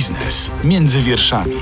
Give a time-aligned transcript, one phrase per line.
[0.00, 1.60] Biznes między wierszami.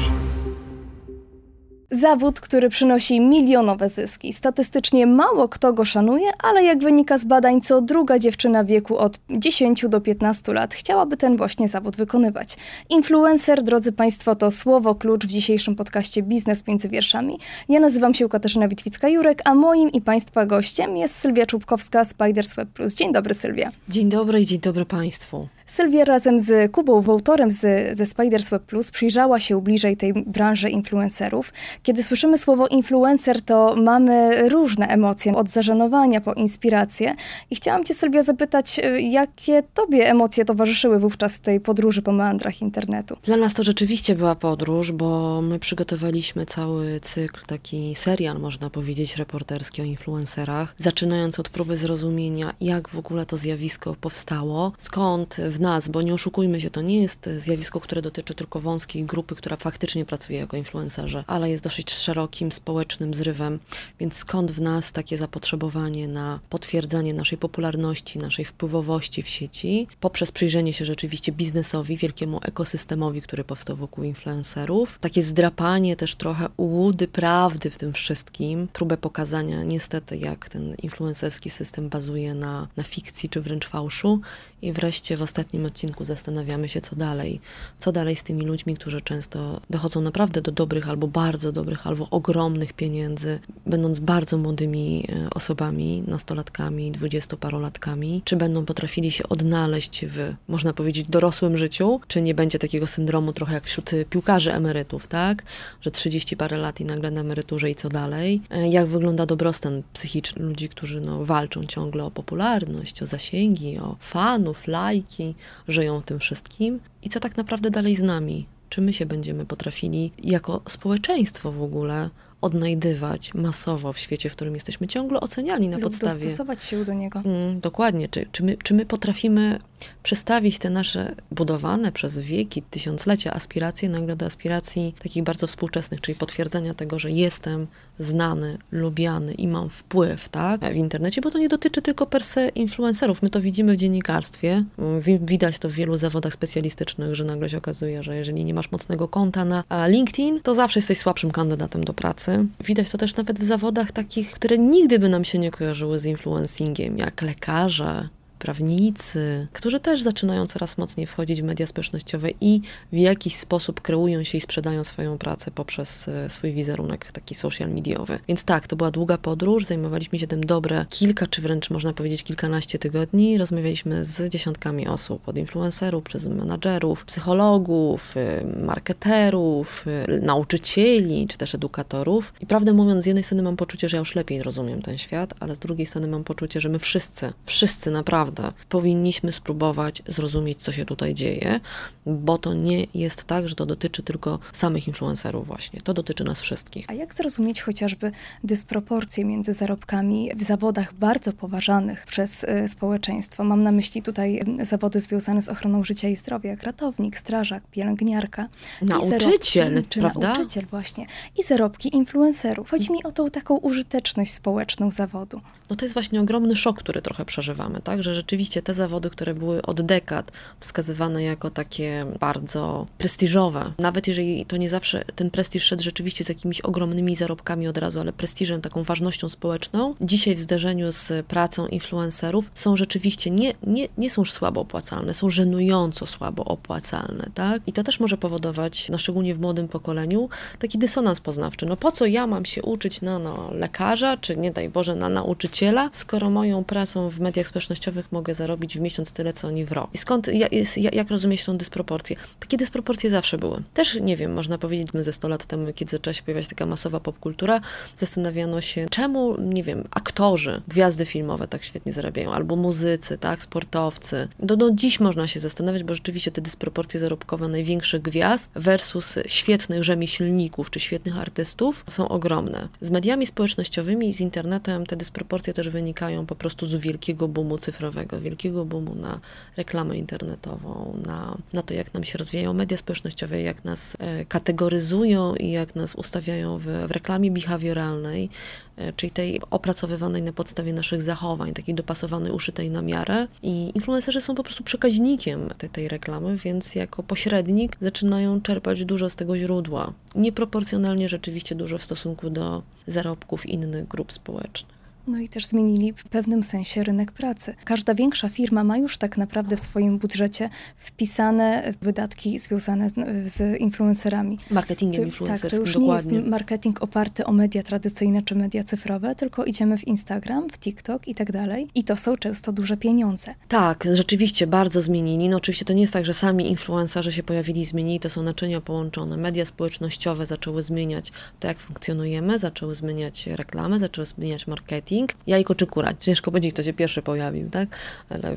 [1.90, 4.32] Zawód, który przynosi milionowe zyski.
[4.32, 8.98] Statystycznie mało kto go szanuje, ale jak wynika z badań, co druga dziewczyna w wieku
[8.98, 12.56] od 10 do 15 lat chciałaby ten właśnie zawód wykonywać.
[12.90, 17.38] Influencer, drodzy Państwo, to słowo klucz w dzisiejszym podcaście Biznes między wierszami.
[17.68, 22.54] Ja nazywam się Katarzyna Witwicka-Jurek, a moim i Państwa gościem jest Sylwia Czubkowska z Spiders
[22.54, 22.94] Web Plus.
[22.94, 23.70] Dzień dobry, Sylwia.
[23.88, 25.48] Dzień dobry i dzień dobry Państwu.
[25.68, 27.60] Sylwia razem z Kubą Wołtorem z,
[27.98, 31.52] ze Spiders Web Plus przyjrzała się bliżej tej branży influencerów.
[31.82, 37.14] Kiedy słyszymy słowo influencer, to mamy różne emocje, od zażenowania po inspirację.
[37.50, 42.12] I chciałam Cię, Sylwia, zapytać, y, jakie Tobie emocje towarzyszyły wówczas w tej podróży po
[42.12, 43.16] meandrach internetu?
[43.22, 49.16] Dla nas to rzeczywiście była podróż, bo my przygotowaliśmy cały cykl, taki serial, można powiedzieć,
[49.16, 55.57] reporterski o influencerach, zaczynając od próby zrozumienia, jak w ogóle to zjawisko powstało, skąd w
[55.60, 59.56] nas, bo nie oszukujmy się, to nie jest zjawisko, które dotyczy tylko wąskiej grupy, która
[59.56, 63.58] faktycznie pracuje jako influencerze, ale jest dosyć szerokim społecznym zrywem,
[64.00, 70.32] więc skąd w nas takie zapotrzebowanie na potwierdzanie naszej popularności, naszej wpływowości w sieci, poprzez
[70.32, 77.08] przyjrzenie się rzeczywiście biznesowi, wielkiemu ekosystemowi, który powstał wokół influencerów, takie zdrapanie też trochę ułudy
[77.08, 83.28] prawdy w tym wszystkim, próbę pokazania niestety, jak ten influencerski system bazuje na, na fikcji
[83.28, 84.20] czy wręcz fałszu
[84.62, 87.40] i wreszcie w ostatnim odcinku zastanawiamy się, co dalej.
[87.78, 92.08] Co dalej z tymi ludźmi, którzy często dochodzą naprawdę do dobrych albo bardzo dobrych, albo
[92.10, 98.22] ogromnych pieniędzy, będąc bardzo młodymi e, osobami, nastolatkami, dwudziestoparolatkami.
[98.24, 102.00] Czy będą potrafili się odnaleźć w, można powiedzieć, dorosłym życiu?
[102.08, 105.42] Czy nie będzie takiego syndromu trochę jak wśród piłkarzy emerytów, tak?
[105.80, 108.42] Że 30 parę lat i nagle na emeryturze i co dalej?
[108.50, 113.96] E, jak wygląda dobrostan psychiczny ludzi, którzy no, walczą ciągle o popularność, o zasięgi, o
[114.00, 115.34] fanów, lajki,
[115.68, 116.80] żyją tym wszystkim?
[117.02, 118.46] I co tak naprawdę dalej z nami?
[118.68, 124.54] Czy my się będziemy potrafili jako społeczeństwo w ogóle odnajdywać masowo w świecie, w którym
[124.54, 126.14] jesteśmy ciągle oceniani na Lub podstawie.
[126.24, 127.22] dostosować się do niego.
[127.24, 128.08] Mm, dokładnie.
[128.08, 129.58] Czy, czy, my, czy my potrafimy
[130.02, 136.18] przestawić te nasze budowane przez wieki, tysiąclecia aspiracje nagle do aspiracji takich bardzo współczesnych, czyli
[136.18, 137.66] potwierdzenia tego, że jestem
[137.98, 142.48] znany, lubiany i mam wpływ tak, w internecie, bo to nie dotyczy tylko per se
[142.48, 143.22] influencerów.
[143.22, 144.64] My to widzimy w dziennikarstwie.
[144.78, 148.54] Mm, wi- Widać to w wielu zawodach specjalistycznych, że nagle się okazuje, że jeżeli nie
[148.54, 152.27] masz mocnego konta na LinkedIn, to zawsze jesteś słabszym kandydatem do pracy.
[152.64, 156.04] Widać to też nawet w zawodach takich, które nigdy by nam się nie kojarzyły z
[156.04, 162.60] influencingiem, jak lekarze, prawnicy, którzy też zaczynają coraz mocniej wchodzić w media społecznościowe i
[162.92, 167.70] w jakiś sposób kreują się i sprzedają swoją pracę poprzez e, swój wizerunek taki social
[167.70, 168.18] mediowy.
[168.28, 172.22] Więc tak, to była długa podróż, zajmowaliśmy się tym dobre kilka, czy wręcz można powiedzieć
[172.22, 173.38] kilkanaście tygodni.
[173.38, 181.54] Rozmawialiśmy z dziesiątkami osób, od influencerów, przez menadżerów, psychologów, y, marketerów, y, nauczycieli, czy też
[181.54, 182.32] edukatorów.
[182.40, 185.34] I prawdę mówiąc, z jednej strony mam poczucie, że ja już lepiej rozumiem ten świat,
[185.40, 188.27] ale z drugiej strony mam poczucie, że my wszyscy, wszyscy naprawdę
[188.68, 191.60] powinniśmy spróbować zrozumieć, co się tutaj dzieje,
[192.06, 195.80] bo to nie jest tak, że to dotyczy tylko samych influencerów właśnie.
[195.80, 196.86] To dotyczy nas wszystkich.
[196.88, 198.12] A jak zrozumieć chociażby
[198.44, 203.44] dysproporcje między zarobkami w zawodach bardzo poważanych przez y, społeczeństwo?
[203.44, 207.62] Mam na myśli tutaj y, zawody związane z ochroną życia i zdrowia, jak ratownik, strażak,
[207.70, 208.48] pielęgniarka.
[208.82, 210.20] Nauczyciel, zarobki, czy prawda?
[210.34, 211.06] nauczyciel właśnie.
[211.36, 212.70] I zarobki influencerów.
[212.70, 215.40] Chodzi mi o tą taką użyteczność społeczną zawodu.
[215.70, 218.02] No to jest właśnie ogromny szok, który trochę przeżywamy, tak?
[218.02, 224.46] Że rzeczywiście te zawody, które były od dekad wskazywane jako takie bardzo prestiżowe, nawet jeżeli
[224.46, 228.60] to nie zawsze ten prestiż szedł rzeczywiście z jakimiś ogromnymi zarobkami od razu, ale prestiżem,
[228.60, 234.24] taką ważnością społeczną, dzisiaj w zderzeniu z pracą influencerów są rzeczywiście nie, nie, nie są
[234.24, 237.62] słabo opłacalne, są żenująco słabo opłacalne, tak?
[237.66, 240.28] I to też może powodować, no szczególnie w młodym pokoleniu,
[240.58, 241.66] taki dysonans poznawczy.
[241.66, 245.08] No po co ja mam się uczyć na no, lekarza, czy nie daj Boże na
[245.08, 249.72] nauczyciela, skoro moją pracą w mediach społecznościowych mogę zarobić w miesiąc tyle, co oni w
[249.72, 249.90] rok.
[249.94, 252.16] I skąd, ja- ja- jak rozumieć tą dysproporcję?
[252.40, 253.62] Takie dysproporcje zawsze były.
[253.74, 257.00] Też, nie wiem, można powiedzieć, ze 100 lat temu, kiedy zaczęła się pojawiać taka masowa
[257.00, 257.60] popkultura,
[257.96, 264.28] zastanawiano się, czemu, nie wiem, aktorzy, gwiazdy filmowe tak świetnie zarabiają, albo muzycy, tak, sportowcy.
[264.40, 269.84] Do, do dziś można się zastanawiać, bo rzeczywiście te dysproporcje zarobkowe największych gwiazd versus świetnych
[269.84, 272.68] rzemieślników czy świetnych artystów są ogromne.
[272.80, 277.58] Z mediami społecznościowymi i z internetem te dysproporcje też wynikają po prostu z wielkiego boomu
[277.58, 279.20] cyfrowego społecznościowego, wielkiego boomu na
[279.56, 285.34] reklamę internetową, na, na to, jak nam się rozwijają media społecznościowe, jak nas e, kategoryzują
[285.34, 288.30] i jak nas ustawiają w, w reklamie behawioralnej,
[288.76, 293.26] e, czyli tej opracowywanej na podstawie naszych zachowań, takiej dopasowanej, uszytej na miarę.
[293.42, 299.10] I influencerzy są po prostu przekaźnikiem tej, tej reklamy, więc jako pośrednik zaczynają czerpać dużo
[299.10, 299.92] z tego źródła.
[300.14, 304.77] Nieproporcjonalnie rzeczywiście dużo w stosunku do zarobków innych grup społecznych.
[305.08, 307.54] No i też zmienili w pewnym sensie rynek pracy.
[307.64, 312.94] Każda większa firma ma już tak naprawdę w swoim budżecie wpisane wydatki związane z,
[313.32, 314.38] z influencerami.
[314.50, 316.12] Marketingiem To- influencerskim, tak, to już dokładnie.
[316.12, 320.58] nie jest marketing oparty o media tradycyjne czy media cyfrowe, tylko idziemy w Instagram, w
[320.58, 321.68] TikTok i tak dalej.
[321.74, 323.34] I to są często duże pieniądze.
[323.48, 325.28] Tak, rzeczywiście bardzo zmienili.
[325.28, 328.22] No oczywiście to nie jest tak, że sami influencerzy się pojawili i zmienili, to są
[328.22, 329.16] naczynia połączone.
[329.16, 334.97] Media społecznościowe zaczęły zmieniać to, jak funkcjonujemy, zaczęły zmieniać reklamę, zaczęły zmieniać marketing.
[335.26, 335.94] Jajko czy kura?
[335.94, 337.68] Ciężko powiedzieć, kto się pierwszy pojawił, tak?
[338.10, 338.36] Ale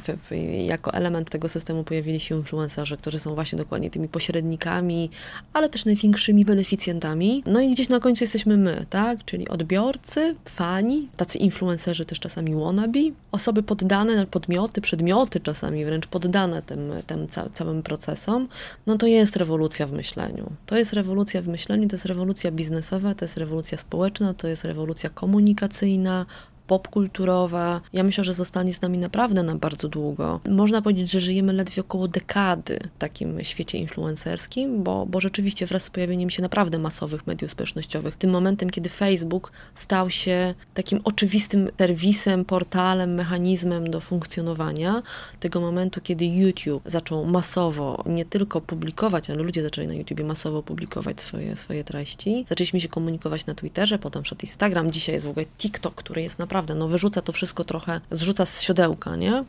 [0.67, 5.09] jako element tego systemu pojawili się influencerzy, którzy są właśnie dokładnie tymi pośrednikami,
[5.53, 7.43] ale też największymi beneficjentami.
[7.45, 9.25] No i gdzieś na końcu jesteśmy my, tak?
[9.25, 12.99] Czyli odbiorcy, fani, tacy influencerzy też czasami wannabe,
[13.31, 18.47] osoby poddane, podmioty, przedmioty czasami wręcz poddane tym, tym ca- całym procesom.
[18.87, 20.51] No to jest rewolucja w myśleniu.
[20.65, 24.65] To jest rewolucja w myśleniu, to jest rewolucja biznesowa, to jest rewolucja społeczna, to jest
[24.65, 26.25] rewolucja komunikacyjna,
[26.71, 27.81] popkulturowa.
[27.93, 30.39] Ja myślę, że zostanie z nami naprawdę na bardzo długo.
[30.49, 35.83] Można powiedzieć, że żyjemy ledwie około dekady w takim świecie influencerskim, bo, bo rzeczywiście wraz
[35.83, 41.69] z pojawieniem się naprawdę masowych mediów społecznościowych, tym momentem, kiedy Facebook stał się takim oczywistym
[41.77, 45.01] serwisem, portalem, mechanizmem do funkcjonowania,
[45.39, 50.63] tego momentu, kiedy YouTube zaczął masowo nie tylko publikować, ale ludzie zaczęli na YouTube masowo
[50.63, 52.45] publikować swoje, swoje treści.
[52.49, 56.39] Zaczęliśmy się komunikować na Twitterze, potem wszedł Instagram, dzisiaj jest w ogóle TikTok, który jest
[56.39, 59.43] naprawdę, no wyrzuca to wszystko trochę, zrzuca z siodełka, nie?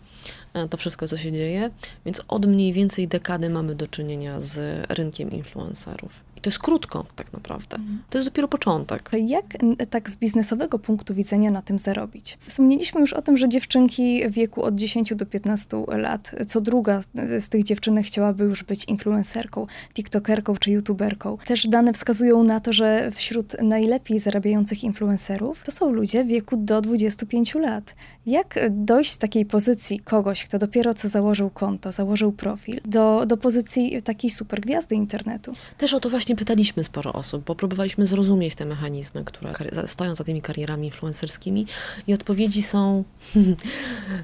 [0.54, 1.70] E, To wszystko, co się dzieje.
[2.06, 6.12] Więc od mniej więcej dekady mamy do czynienia z rynkiem influencerów.
[6.42, 7.76] To jest krótko, tak naprawdę.
[8.10, 9.10] To jest dopiero początek.
[9.26, 9.44] Jak
[9.90, 12.38] tak z biznesowego punktu widzenia na tym zarobić?
[12.46, 17.00] Wspomnieliśmy już o tym, że dziewczynki w wieku od 10 do 15 lat, co druga
[17.40, 21.38] z tych dziewczynek chciałaby już być influencerką, tiktokerką czy youtuberką.
[21.44, 26.56] Też dane wskazują na to, że wśród najlepiej zarabiających influencerów to są ludzie w wieku
[26.56, 27.94] do 25 lat.
[28.26, 33.36] Jak dojść z takiej pozycji kogoś, kto dopiero co założył konto, założył profil, do, do
[33.36, 35.52] pozycji takiej supergwiazdy internetu?
[35.78, 39.52] Też o to właśnie pytaliśmy sporo osób, bo próbowaliśmy zrozumieć te mechanizmy, które
[39.86, 41.66] stoją za tymi karierami influencerskimi
[42.06, 43.04] i odpowiedzi są,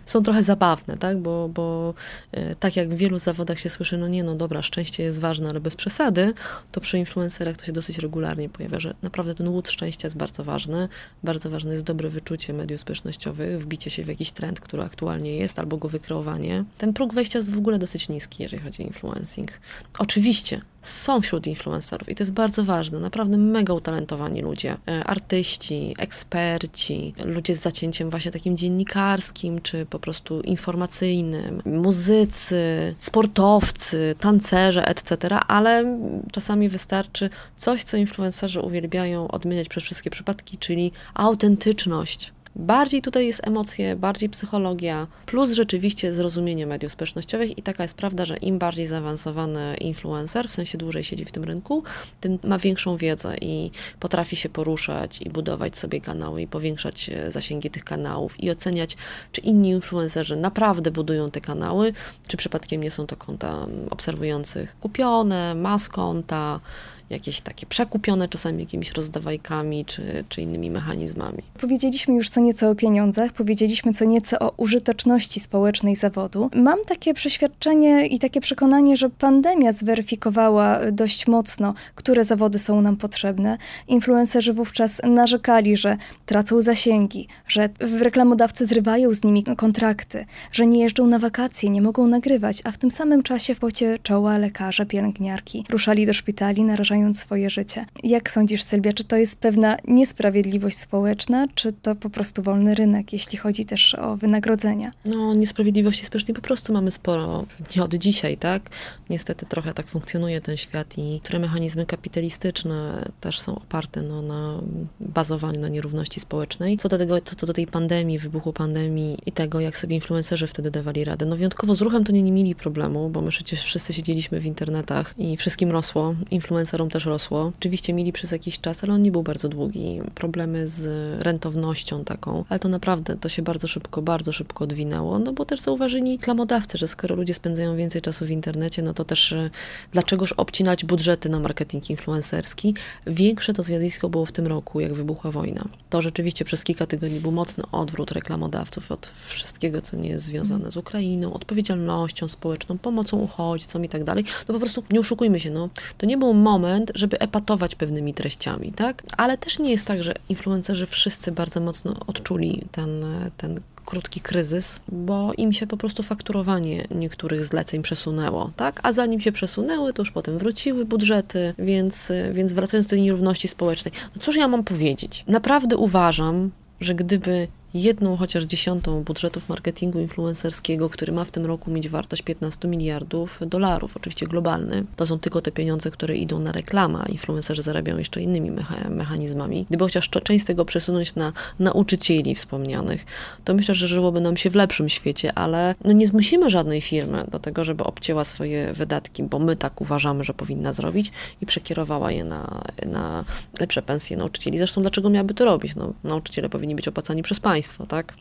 [0.05, 1.19] są trochę zabawne, tak?
[1.19, 1.95] Bo, bo
[2.33, 5.51] e, tak jak w wielu zawodach się słyszy, no nie, no dobra, szczęście jest ważne,
[5.51, 6.35] ale bez przesady,
[6.73, 10.45] to przy influencerach to się dosyć regularnie pojawia, że naprawdę ten łód szczęścia jest bardzo
[10.45, 10.89] ważny.
[11.25, 15.59] Bardzo ważne jest dobre wyczucie mediów społecznościowych, wbicie się w jakiś trend, który aktualnie jest,
[15.59, 16.65] albo go wykreowanie.
[16.79, 19.53] Ten próg wejścia jest w ogóle dosyć niski, jeżeli chodzi o influencing.
[19.99, 25.95] Oczywiście są wśród influencerów i to jest bardzo ważne, naprawdę mega utalentowani ludzie, e, artyści,
[25.99, 35.39] eksperci, ludzie z zacięciem właśnie takim dziennikarskim, czy po prostu informacyjnym, muzycy, sportowcy, tancerze, etc.,
[35.49, 35.99] ale
[36.33, 42.33] czasami wystarczy coś, co influencerzy uwielbiają odmieniać przez wszystkie przypadki, czyli autentyczność.
[42.57, 48.25] Bardziej tutaj jest emocje, bardziej psychologia, plus rzeczywiście zrozumienie mediów społecznościowych i taka jest prawda,
[48.25, 51.83] że im bardziej zaawansowany influencer, w sensie dłużej siedzi w tym rynku,
[52.21, 57.31] tym ma większą wiedzę i potrafi się poruszać i budować sobie kanały i powiększać e,
[57.31, 58.97] zasięgi tych kanałów i oceniać,
[59.33, 61.93] czy inni influencerzy naprawdę budują te kanały,
[62.27, 64.77] czy przypadkiem nie są to konta mm, obserwujących.
[64.81, 66.61] Kupione, mas konta,
[67.11, 71.43] jakieś takie przekupione czasami jakimiś rozdawajkami czy, czy innymi mechanizmami.
[71.61, 76.51] Powiedzieliśmy już co nieco o pieniądzach, powiedzieliśmy co nieco o użyteczności społecznej zawodu.
[76.55, 82.97] Mam takie przeświadczenie i takie przekonanie, że pandemia zweryfikowała dość mocno, które zawody są nam
[82.97, 83.59] potrzebne.
[83.89, 85.97] Influencerzy wówczas narzekali, że
[86.27, 92.07] tracą zasięgi, że reklamodawcy zrywają z nimi kontrakty, że nie jeżdżą na wakacje, nie mogą
[92.07, 96.65] nagrywać, a w tym samym czasie w pocie czoła lekarze, pielęgniarki ruszali do szpitali,
[97.15, 97.87] swoje życie.
[98.03, 103.13] Jak sądzisz, Sylwia, czy to jest pewna niesprawiedliwość społeczna, czy to po prostu wolny rynek,
[103.13, 104.93] jeśli chodzi też o wynagrodzenia?
[105.05, 107.47] No, niesprawiedliwości społecznej po prostu mamy sporo.
[107.77, 108.71] Nie od dzisiaj, tak?
[109.11, 114.61] Niestety trochę tak funkcjonuje ten świat i które mechanizmy kapitalistyczne też są oparte no, na
[115.01, 116.77] bazowaniu na nierówności społecznej.
[116.77, 120.71] Co do tego, co do tej pandemii, wybuchu pandemii i tego, jak sobie influencerzy wtedy
[120.71, 121.27] dawali radę.
[121.27, 124.47] No wyjątkowo z ruchem to nie, nie mieli problemu, bo my przecież wszyscy siedzieliśmy w
[124.47, 126.15] internetach i wszystkim rosło.
[126.31, 127.53] Influencerom też rosło.
[127.59, 130.01] Oczywiście mieli przez jakiś czas, ale on nie był bardzo długi.
[130.15, 130.83] Problemy z
[131.23, 135.61] rentownością taką, ale to naprawdę to się bardzo szybko, bardzo szybko odwinęło, no bo też
[135.61, 139.51] zauważyli reklamodawcy, że skoro ludzie spędzają więcej czasu w internecie, no to też e,
[139.93, 142.75] dlaczegoż obcinać budżety na marketing influencerski?
[143.07, 145.65] Większe to zjawisko było w tym roku, jak wybuchła wojna.
[145.91, 150.71] To rzeczywiście przez kilka tygodni był mocny odwrót reklamodawców od wszystkiego, co nie jest związane
[150.71, 154.25] z Ukrainą, odpowiedzialnością społeczną, pomocą uchodźcom i tak dalej.
[154.49, 155.69] No po prostu nie oszukujmy się, no
[155.99, 159.03] to nie był moment, żeby epatować pewnymi treściami, tak?
[159.17, 163.05] Ale też nie jest tak, że influencerzy wszyscy bardzo mocno odczuli ten,
[163.37, 168.81] ten krótki kryzys, bo im się po prostu fakturowanie niektórych zleceń przesunęło, tak?
[168.83, 173.49] A zanim się przesunęły, to już potem wróciły budżety, więc, więc wracając do tej nierówności
[173.49, 175.25] społecznej, no cóż ja mam powiedzieć?
[175.29, 181.71] Naprawdę uważam, że gdyby jedną chociaż dziesiątą budżetów marketingu influencerskiego, który ma w tym roku
[181.71, 184.85] mieć wartość 15 miliardów dolarów, oczywiście globalny.
[184.97, 189.67] To są tylko te pieniądze, które idą na reklamę, influencerzy zarabiają jeszcze innymi mecha mechanizmami.
[189.69, 193.07] Gdyby chociaż część z tego przesunąć na nauczycieli wspomnianych,
[193.45, 197.25] to myślę, że żyłoby nam się w lepszym świecie, ale no nie zmusimy żadnej firmy
[197.33, 202.13] do tego, żeby obcięła swoje wydatki, bo my tak uważamy, że powinna zrobić i przekierowała
[202.13, 203.25] je na, na
[203.61, 204.59] lepsze pensje nauczycieli.
[204.59, 205.75] Zresztą dlaczego miałaby to robić?
[205.77, 208.13] No, nauczyciele powinni być opłacani przez państwo państwo, tak?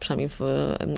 [0.00, 0.40] Przynajmniej w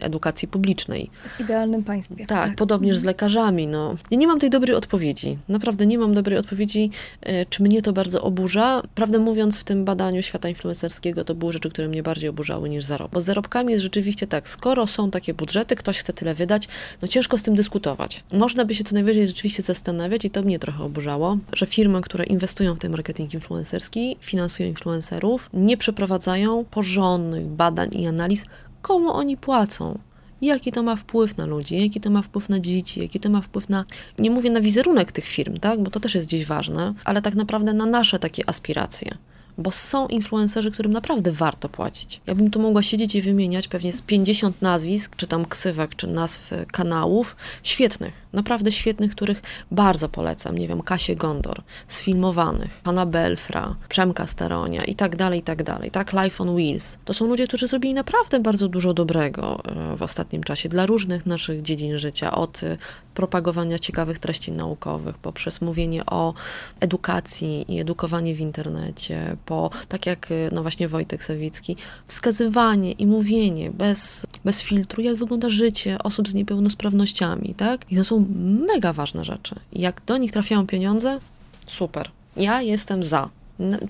[0.03, 1.11] edukacji publicznej.
[1.37, 2.27] W idealnym państwie.
[2.27, 2.57] Tak, tak.
[2.57, 3.67] podobnież z lekarzami.
[3.67, 3.95] No.
[4.11, 5.39] Ja nie mam tej dobrej odpowiedzi.
[5.49, 6.91] Naprawdę nie mam dobrej odpowiedzi,
[7.23, 8.83] e, czy mnie to bardzo oburza.
[8.95, 12.85] Prawdę mówiąc, w tym badaniu świata influencerskiego to były rzeczy, które mnie bardziej oburzały niż
[12.85, 13.15] zarobki.
[13.15, 16.69] Bo z zarobkami jest rzeczywiście tak, skoro są takie budżety, ktoś chce tyle wydać,
[17.03, 18.25] no ciężko z tym dyskutować.
[18.33, 22.25] Można by się co najwyżej rzeczywiście zastanawiać i to mnie trochę oburzało, że firmy, które
[22.25, 28.47] inwestują w ten marketing influencerski, finansują influencerów, nie przeprowadzają porządnych badań badań i analiz,
[28.83, 29.99] komu oni płacą.
[30.41, 33.41] Jaki to ma wpływ na ludzi, jaki to ma wpływ na dzieci, jaki to ma
[33.41, 33.85] wpływ na,
[34.19, 37.35] nie mówię na wizerunek tych firm, tak, bo to też jest gdzieś ważne, ale tak
[37.35, 39.19] naprawdę na nasze takie aspiracje
[39.59, 42.21] bo są influencerzy, którym naprawdę warto płacić.
[42.27, 46.07] Ja bym tu mogła siedzieć i wymieniać pewnie z 50 nazwisk, czy tam ksywek, czy
[46.07, 50.59] nazw kanałów, świetnych, naprawdę świetnych, których bardzo polecam.
[50.59, 55.91] Nie wiem, Kasię Gondor, sfilmowanych, pana Belfra, Przemka Staronia i tak dalej, i tak dalej,
[55.91, 56.13] tak?
[56.13, 56.99] Life on Wheels.
[57.05, 61.27] To są ludzie, którzy zrobili naprawdę bardzo dużo dobrego e, w ostatnim czasie dla różnych
[61.27, 62.77] naszych dziedzin życia, od e,
[63.15, 66.35] propagowania ciekawych treści naukowych, poprzez mówienie o
[66.81, 71.77] edukacji i edukowanie w internecie, po, tak jak y, no właśnie Wojtek Sawicki,
[72.07, 77.81] wskazywanie i mówienie bez, bez filtru, jak wygląda życie osób z niepełnosprawnościami, tak?
[77.91, 78.27] I to są
[78.67, 79.55] mega ważne rzeczy.
[79.73, 81.19] Jak do nich trafiają pieniądze,
[81.67, 82.11] super.
[82.37, 83.29] Ja jestem za.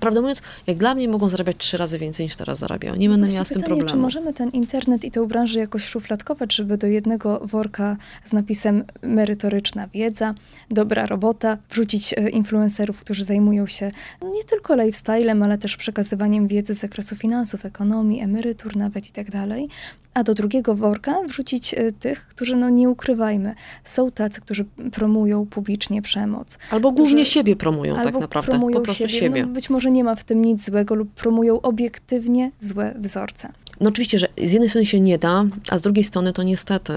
[0.00, 2.94] Prawdę mówiąc, jak dla mnie mogą zarabiać trzy razy więcej niż teraz zarabiają.
[2.94, 3.90] Nie będę miała z tym problemu.
[3.90, 8.84] Czy możemy ten internet i tę branżę jakoś szufladkować, żeby do jednego worka z napisem
[9.02, 10.34] merytoryczna wiedza,
[10.70, 13.90] dobra robota, wrzucić e, influencerów, którzy zajmują się
[14.22, 19.30] nie tylko lifestylem, ale też przekazywaniem wiedzy z zakresu finansów, ekonomii, emerytur nawet i tak
[19.30, 19.68] dalej
[20.18, 25.46] a do drugiego worka wrzucić e, tych, którzy, no nie ukrywajmy, są tacy, którzy promują
[25.46, 26.58] publicznie przemoc.
[26.70, 29.20] Albo głównie siebie promują tak naprawdę, promują po prostu siebie.
[29.20, 29.42] siebie.
[29.42, 33.52] No, być może nie ma w tym nic złego lub promują obiektywnie złe wzorce.
[33.80, 36.92] No oczywiście, że z jednej strony się nie da, a z drugiej strony to niestety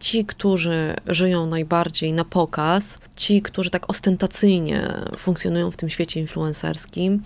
[0.00, 7.22] ci, którzy żyją najbardziej na pokaz, ci, którzy tak ostentacyjnie funkcjonują w tym świecie influencerskim,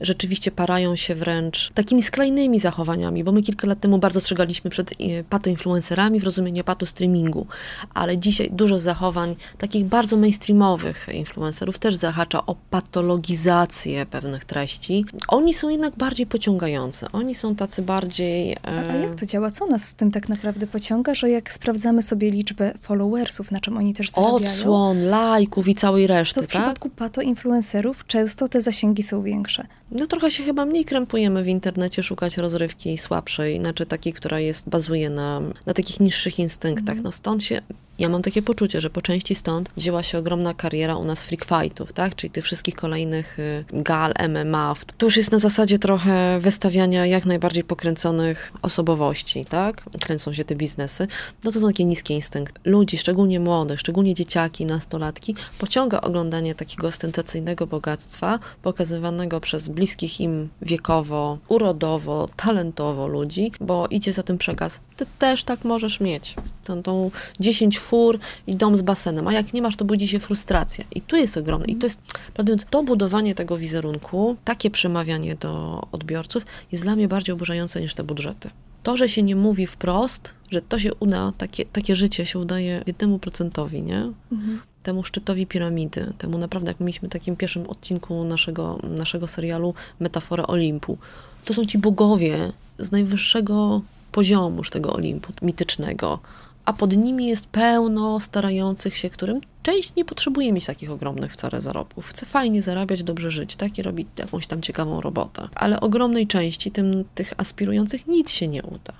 [0.00, 4.92] rzeczywiście parają się wręcz takimi skrajnymi zachowaniami, bo my kilka lat temu bardzo strzegaliśmy przed
[4.92, 4.94] e,
[5.30, 7.46] patoinfluencerami w rozumieniu patu streamingu,
[7.94, 15.04] ale dzisiaj dużo zachowań takich bardzo mainstreamowych influencerów też zahacza o patologizację pewnych treści.
[15.28, 18.56] Oni są jednak bardziej pociągający, oni są tacy bardziej...
[18.62, 19.50] A, a jak to działa?
[19.50, 23.76] Co nas w tym tak naprawdę pociąga, że jak sprawdzamy sobie liczbę followersów, na czym
[23.76, 24.36] oni też zarabiają...
[24.36, 26.50] Odsłon, lajków i całej reszty, to w tak?
[26.50, 29.66] przypadku patoinfluencerów często te zasięgi są większe.
[29.90, 34.68] No trochę się chyba mniej krępujemy w internecie szukać rozrywki słabszej, znaczy takiej, która jest,
[34.68, 36.92] bazuje na, na takich niższych instynktach.
[36.92, 37.04] Mm.
[37.04, 37.60] No stąd się
[37.98, 41.44] ja mam takie poczucie, że po części stąd wzięła się ogromna kariera u nas freak
[41.44, 42.14] fightów, tak?
[42.14, 44.74] Czyli tych wszystkich kolejnych y, gal, MMA.
[44.98, 49.82] To już jest na zasadzie trochę wystawiania jak najbardziej pokręconych osobowości, tak?
[50.00, 51.06] Kręcą się te biznesy.
[51.44, 52.60] No to są takie niskie instynkty.
[52.64, 60.48] Ludzi, szczególnie młodych, szczególnie dzieciaki, nastolatki, pociąga oglądanie takiego ostentacyjnego bogactwa pokazywanego przez bliskich im
[60.62, 66.34] wiekowo, urodowo, talentowo ludzi, bo idzie za tym przekaz, ty też tak możesz mieć.
[66.64, 70.18] Tą, tą 10 fur i dom z basenem, a jak nie masz, to budzi się
[70.18, 70.84] frustracja.
[70.94, 71.66] I tu jest ogromne.
[71.66, 72.00] I to jest,
[72.34, 77.94] prawdę to budowanie tego wizerunku, takie przemawianie do odbiorców jest dla mnie bardziej oburzające niż
[77.94, 78.50] te budżety.
[78.82, 82.82] To, że się nie mówi wprost, że to się uda, takie, takie życie się udaje
[82.86, 84.12] jednemu procentowi, nie?
[84.32, 84.60] Mhm.
[84.88, 90.46] Temu szczytowi piramidy, temu naprawdę, jak mieliśmy w takim pierwszym odcinku naszego, naszego serialu metaforę
[90.46, 90.98] Olimpu.
[91.44, 96.18] To są ci bogowie z najwyższego poziomu już tego Olimpu mitycznego,
[96.64, 101.60] a pod nimi jest pełno starających się, którym część nie potrzebuje mieć takich ogromnych wcale
[101.60, 102.06] zarobków.
[102.06, 105.48] Chce fajnie zarabiać, dobrze żyć, tak i robić jakąś tam ciekawą robotę.
[105.54, 108.92] Ale ogromnej części tym, tych aspirujących nic się nie uda.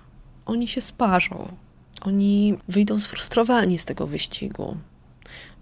[0.46, 1.48] Oni się sparzą.
[2.00, 4.76] Oni wyjdą sfrustrowani z tego wyścigu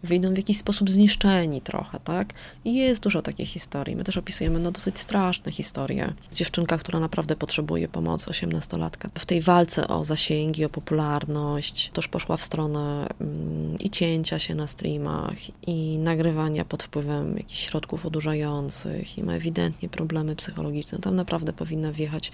[0.07, 2.33] wyjdą w jakiś sposób zniszczeni trochę, tak?
[2.65, 3.97] I jest dużo takich historii.
[3.97, 6.13] My też opisujemy no, dosyć straszne historie.
[6.33, 9.09] Dziewczynka, która naprawdę potrzebuje pomocy, 18-latka.
[9.15, 14.55] W tej walce o zasięgi, o popularność, toż poszła w stronę mm, i cięcia się
[14.55, 20.99] na streamach, i nagrywania pod wpływem jakichś środków odurzających, i ma ewidentnie problemy psychologiczne.
[20.99, 22.33] Tam naprawdę powinna wjechać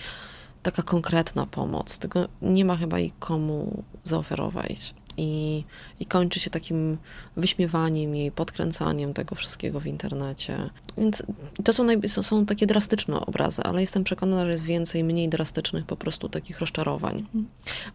[0.62, 1.98] taka konkretna pomoc.
[1.98, 5.64] Tego nie ma chyba i komu zaoferować i,
[6.00, 6.98] i kończy się takim
[7.36, 10.70] wyśmiewaniem jej, podkręcaniem tego wszystkiego w internecie.
[10.98, 11.22] Więc
[11.64, 15.86] to są, naj, są takie drastyczne obrazy, ale jestem przekonana, że jest więcej mniej drastycznych
[15.86, 17.18] po prostu takich rozczarowań.
[17.18, 17.46] Mhm.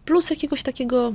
[0.04, 1.12] Plus jakiegoś takiego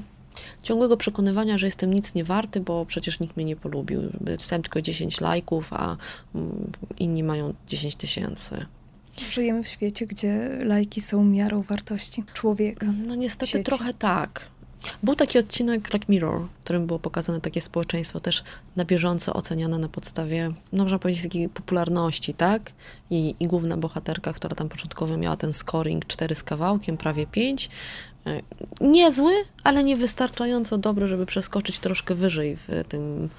[0.63, 4.01] ciągłego przekonywania, że jestem nic nie warty, bo przecież nikt mnie nie polubił.
[4.21, 5.97] Dostałem tylko 10 lajków, a
[6.35, 8.65] mm, inni mają 10 tysięcy.
[9.31, 12.87] Żyjemy w świecie, gdzie lajki są miarą wartości człowieka.
[13.07, 14.52] No niestety trochę tak.
[15.03, 18.43] Był taki odcinek Black Mirror, w którym było pokazane takie społeczeństwo też
[18.75, 22.71] na bieżąco oceniane na podstawie, no można powiedzieć, takiej popularności, tak?
[23.09, 27.69] I, I główna bohaterka, która tam początkowo miała ten scoring 4 z kawałkiem, prawie 5,
[28.25, 28.41] e,
[28.81, 33.29] niezły, ale niewystarczająco dobry, żeby przeskoczyć troszkę wyżej w tym,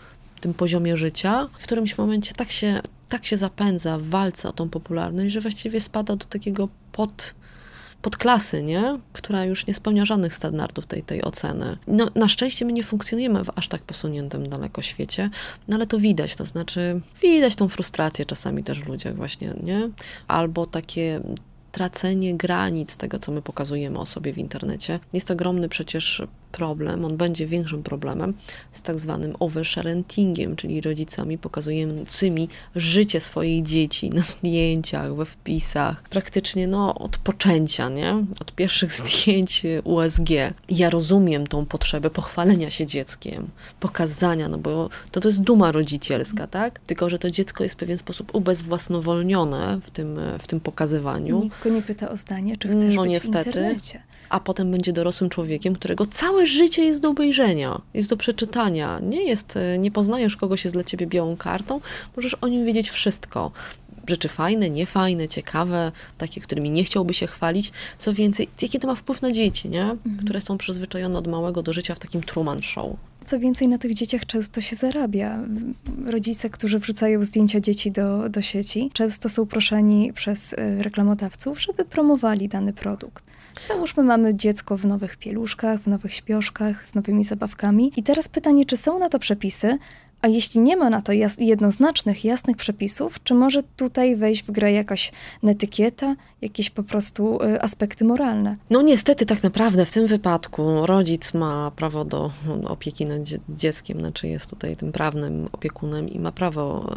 [0.40, 1.48] tym poziomie życia.
[1.58, 5.80] W którymś momencie tak się, tak się zapędza w walce o tą popularność, że właściwie
[5.80, 7.34] spada do takiego pod
[8.04, 8.98] podklasy, nie?
[9.12, 11.76] która już nie spełnia żadnych standardów tej, tej oceny.
[11.86, 15.30] No, na szczęście my nie funkcjonujemy w aż tak posuniętym daleko świecie,
[15.68, 19.90] no ale to widać, to znaczy widać tą frustrację czasami też w ludziach właśnie, nie?
[20.28, 21.20] Albo takie
[21.74, 25.00] tracenie granic tego, co my pokazujemy o sobie w internecie.
[25.12, 28.34] Jest ogromny przecież problem, on będzie większym problemem
[28.72, 36.66] z tak zwanym oversharentingiem, czyli rodzicami pokazującymi życie swoich dzieci na zdjęciach, we wpisach, praktycznie
[36.66, 38.24] no od poczęcia, nie?
[38.40, 40.30] Od pierwszych zdjęć USG.
[40.68, 43.48] Ja rozumiem tą potrzebę pochwalenia się dzieckiem,
[43.80, 46.78] pokazania, no bo to, to jest duma rodzicielska, tak?
[46.78, 51.50] Tylko, że to dziecko jest w pewien sposób ubezwłasnowolnione w tym, w tym pokazywaniu.
[51.64, 53.44] Go nie pyta o zdanie, czy chcesz no, być niestety.
[53.44, 58.16] w internecie a potem będzie dorosłym człowiekiem, którego całe życie jest do obejrzenia, jest do
[58.16, 59.00] przeczytania.
[59.02, 61.80] Nie jest, e, nie poznajesz kogoś, jest dla ciebie białą kartą,
[62.16, 63.50] możesz o nim wiedzieć wszystko.
[64.06, 67.72] Rzeczy fajne, niefajne, ciekawe, takie, którymi nie chciałby się chwalić.
[67.98, 69.82] Co więcej, jaki to ma wpływ na dzieci, nie?
[69.82, 70.16] Mhm.
[70.16, 72.96] które są przyzwyczajone od małego do życia w takim Truman Show.
[73.24, 75.38] Co więcej, na tych dzieciach często się zarabia.
[76.06, 81.84] Rodzice, którzy wrzucają zdjęcia dzieci do, do sieci, często są proszeni przez e, reklamodawców, żeby
[81.84, 83.24] promowali dany produkt.
[83.68, 87.92] Załóżmy, mamy dziecko w nowych pieluszkach, w nowych śpioszkach, z nowymi zabawkami.
[87.96, 89.78] I teraz pytanie, czy są na to przepisy,
[90.24, 94.72] a jeśli nie ma na to jednoznacznych, jasnych przepisów, czy może tutaj wejść w grę
[94.72, 98.56] jakaś netykieta, jakieś po prostu y, aspekty moralne?
[98.70, 102.30] No niestety tak naprawdę w tym wypadku rodzic ma prawo do
[102.66, 106.94] opieki nad dzieckiem, znaczy jest tutaj tym prawnym opiekunem i ma prawo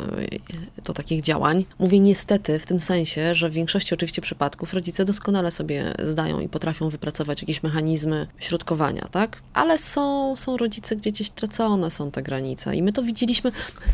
[0.77, 1.65] y, do takich działań.
[1.79, 6.49] Mówię niestety w tym sensie, że w większości oczywiście przypadków rodzice doskonale sobie zdają i
[6.49, 9.41] potrafią wypracować jakieś mechanizmy środkowania, tak?
[9.53, 13.51] Ale są, są rodzice, gdzie gdzieś tracone są te granice i my to widzieliśmy.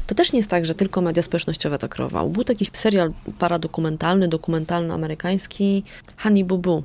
[0.07, 2.29] To też nie jest tak, że tylko media społecznościowe to kreowały.
[2.29, 5.83] Był taki serial paradokumentalny, dokumentalny amerykański,
[6.17, 6.83] Honey Boo Boo.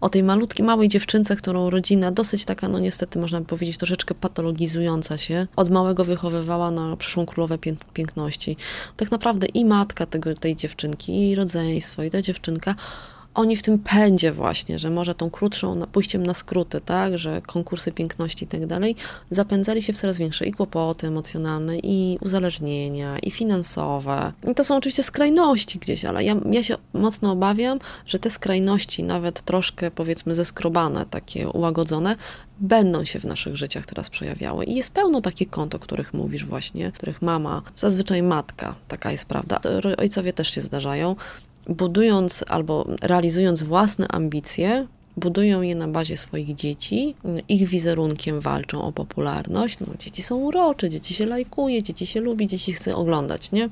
[0.00, 4.14] O tej malutkiej, małej dziewczynce, którą rodzina dosyć taka, no niestety można by powiedzieć, troszeczkę
[4.14, 7.58] patologizująca się, od małego wychowywała na przyszłą królowę
[7.92, 8.56] piękności.
[8.96, 12.74] Tak naprawdę i matka tego, tej dziewczynki, i rodzeństwo, i ta dziewczynka
[13.34, 17.92] oni w tym pędzie właśnie, że może tą krótszą, pójściem na skróty, tak, że konkursy
[17.92, 18.96] piękności i tak dalej,
[19.30, 24.32] zapędzali się w coraz większe i kłopoty emocjonalne, i uzależnienia, i finansowe.
[24.50, 29.02] I to są oczywiście skrajności gdzieś, ale ja, ja się mocno obawiam, że te skrajności,
[29.02, 32.16] nawet troszkę powiedzmy zeskrobane, takie ułagodzone,
[32.58, 34.64] będą się w naszych życiach teraz przejawiały.
[34.64, 39.26] I jest pełno takich kont, o których mówisz właśnie, których mama, zazwyczaj matka, taka jest
[39.26, 39.60] prawda.
[39.98, 41.16] Ojcowie też się zdarzają,
[41.68, 47.14] budując albo realizując własne ambicje, budują je na bazie swoich dzieci,
[47.48, 49.80] ich wizerunkiem walczą o popularność.
[49.80, 53.68] No, dzieci są urocze, dzieci się lajkuje, dzieci się lubi, dzieci chce oglądać, nie?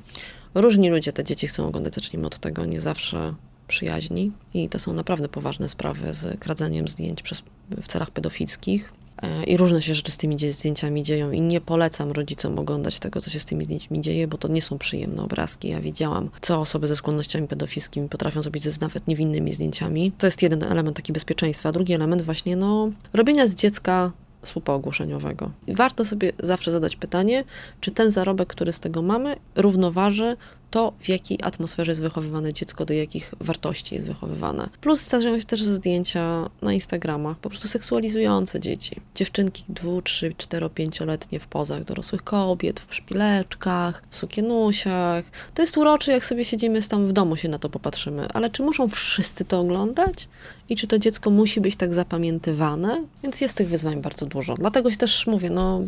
[0.55, 3.33] Różni ludzie te dzieci chcą oglądać, zacznijmy od tego, nie zawsze
[3.67, 7.43] przyjaźni i to są naprawdę poważne sprawy z kradzeniem zdjęć przez,
[7.81, 8.93] w celach pedofilskich.
[9.23, 13.21] E, I różne się rzeczy z tymi zdjęciami dzieją i nie polecam rodzicom oglądać tego,
[13.21, 15.67] co się z tymi zdjęciami dzieje, bo to nie są przyjemne obrazki.
[15.69, 20.11] Ja widziałam, co osoby ze skłonnościami pedofilskimi potrafią zrobić ze nawet niewinnymi zdjęciami.
[20.17, 21.71] To jest jeden element taki bezpieczeństwa.
[21.71, 24.11] Drugi element właśnie, no, robienia z dziecka
[24.43, 25.51] słupa ogłoszeniowego.
[25.67, 27.43] I warto sobie zawsze zadać pytanie,
[27.81, 30.37] czy ten zarobek, który z tego mamy, równoważy
[30.73, 34.69] to, w jakiej atmosferze jest wychowywane dziecko, do jakich wartości jest wychowywane.
[34.81, 39.01] Plus zdarzają się też zdjęcia na Instagramach, po prostu seksualizujące dzieci.
[39.15, 45.25] Dziewczynki dwu, trzy, cztero, pięcioletnie w pozach dorosłych kobiet, w szpileczkach, w sukienusiach.
[45.53, 48.27] To jest urocze, jak sobie siedzimy tam w domu, się na to popatrzymy.
[48.33, 50.27] Ale czy muszą wszyscy to oglądać?
[50.69, 53.03] I czy to dziecko musi być tak zapamiętywane?
[53.23, 54.55] Więc jest tych wyzwań bardzo dużo.
[54.55, 55.81] Dlatego się też mówię, no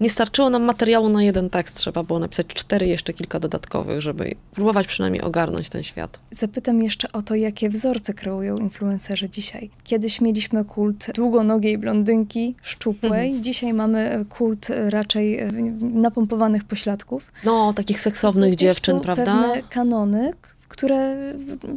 [0.00, 4.15] nie starczyło nam materiału na jeden tekst, trzeba było napisać cztery, jeszcze kilka dodatkowych, żeby
[4.16, 6.20] żeby próbować przynajmniej ogarnąć ten świat.
[6.30, 9.70] Zapytam jeszcze o to, jakie wzorce kreują influencerzy dzisiaj.
[9.84, 13.26] Kiedyś mieliśmy kult długonogiej blondynki, szczupłej.
[13.26, 13.42] Mhm.
[13.44, 15.38] Dzisiaj mamy kult raczej
[15.80, 17.32] napompowanych pośladków.
[17.44, 19.24] No, takich seksownych dziewczyn, prawda?
[19.24, 20.32] Pewne kanony,
[20.68, 21.16] które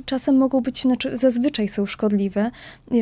[0.06, 2.52] czasem mogą być, znaczy zazwyczaj są szkodliwe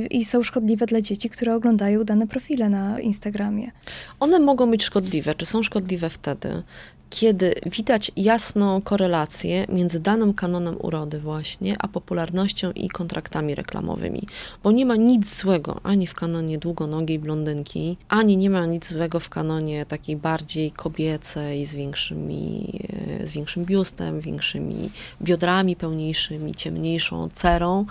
[0.09, 3.71] i są szkodliwe dla dzieci, które oglądają dane profile na Instagramie.
[4.19, 5.35] One mogą być szkodliwe.
[5.35, 6.63] Czy są szkodliwe wtedy,
[7.09, 14.27] kiedy widać jasną korelację między danym kanonem urody właśnie, a popularnością i kontraktami reklamowymi.
[14.63, 19.19] Bo nie ma nic złego ani w kanonie długonogiej blondynki, ani nie ma nic złego
[19.19, 22.79] w kanonie takiej bardziej kobiecej, z, większymi,
[23.23, 24.89] z większym biustem, większymi
[25.21, 27.85] biodrami pełniejszymi, ciemniejszą cerą,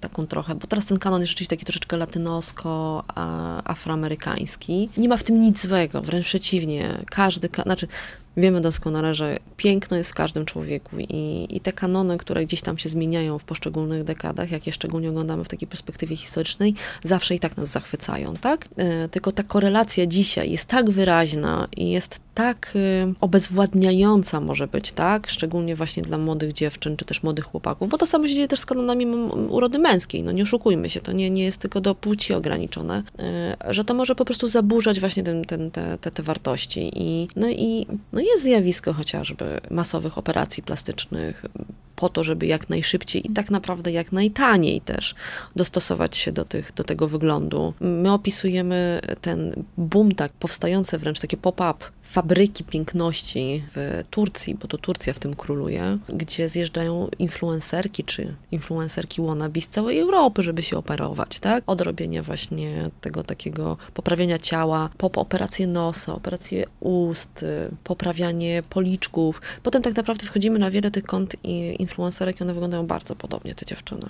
[0.00, 4.88] taką trochę, bo teraz ten kanon jest rzeczywiście taki troszeczkę latynosko-afroamerykański.
[4.96, 6.88] Nie ma w tym nic złego, wręcz przeciwnie.
[7.10, 7.88] Każdy, znaczy
[8.36, 12.78] Wiemy doskonale, że piękno jest w każdym człowieku i, i te kanony, które gdzieś tam
[12.78, 17.40] się zmieniają w poszczególnych dekadach, jak je szczególnie oglądamy w takiej perspektywie historycznej, zawsze i
[17.40, 18.68] tak nas zachwycają, tak?
[18.76, 24.92] E, tylko ta korelacja dzisiaj jest tak wyraźna i jest tak y, obezwładniająca może być,
[24.92, 25.28] tak?
[25.28, 28.60] Szczególnie właśnie dla młodych dziewczyn, czy też młodych chłopaków, bo to samo się dzieje też
[28.60, 29.06] z kanonami
[29.48, 33.02] urody męskiej, no nie oszukujmy się, to nie, nie jest tylko do płci ograniczone,
[33.68, 37.28] y, że to może po prostu zaburzać właśnie ten, ten, te, te, te wartości i
[37.36, 41.44] no i no jest zjawisko chociażby masowych operacji plastycznych,
[42.02, 45.14] po to, żeby jak najszybciej i tak naprawdę jak najtaniej też
[45.56, 47.74] dostosować się do, tych, do tego wyglądu.
[47.80, 54.78] My opisujemy ten boom, tak powstające wręcz takie pop-up fabryki piękności w Turcji, bo to
[54.78, 60.76] Turcja w tym króluje, gdzie zjeżdżają influencerki czy influencerki wannabe z całej Europy, żeby się
[60.76, 61.64] operować, tak?
[61.66, 67.44] Od robienia właśnie tego takiego poprawienia ciała, po operację nosa, operację ust,
[67.84, 69.42] poprawianie policzków.
[69.62, 71.36] Potem tak naprawdę wchodzimy na wiele tych kont
[71.92, 74.06] influencerek i one wyglądają bardzo podobnie, te dziewczyny.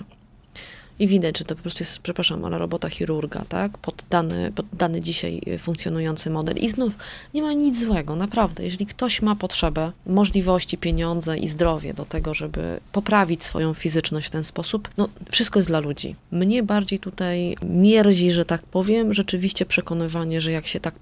[0.99, 3.77] I widać, że to po prostu jest, przepraszam, ale robota chirurga, tak?
[3.77, 6.57] Poddany, poddany dzisiaj funkcjonujący model.
[6.57, 6.97] I znów
[7.33, 8.63] nie ma nic złego, naprawdę.
[8.63, 14.29] Jeżeli ktoś ma potrzebę, możliwości, pieniądze i zdrowie do tego, żeby poprawić swoją fizyczność w
[14.29, 16.15] ten sposób, no wszystko jest dla ludzi.
[16.31, 20.95] Mnie bardziej tutaj mierzi, że tak powiem, rzeczywiście przekonywanie, że jak się tak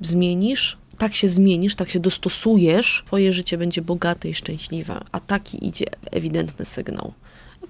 [0.00, 5.66] zmienisz, tak się zmienisz, tak się dostosujesz, twoje życie będzie bogate i szczęśliwe, a taki
[5.66, 7.12] idzie ewidentny sygnał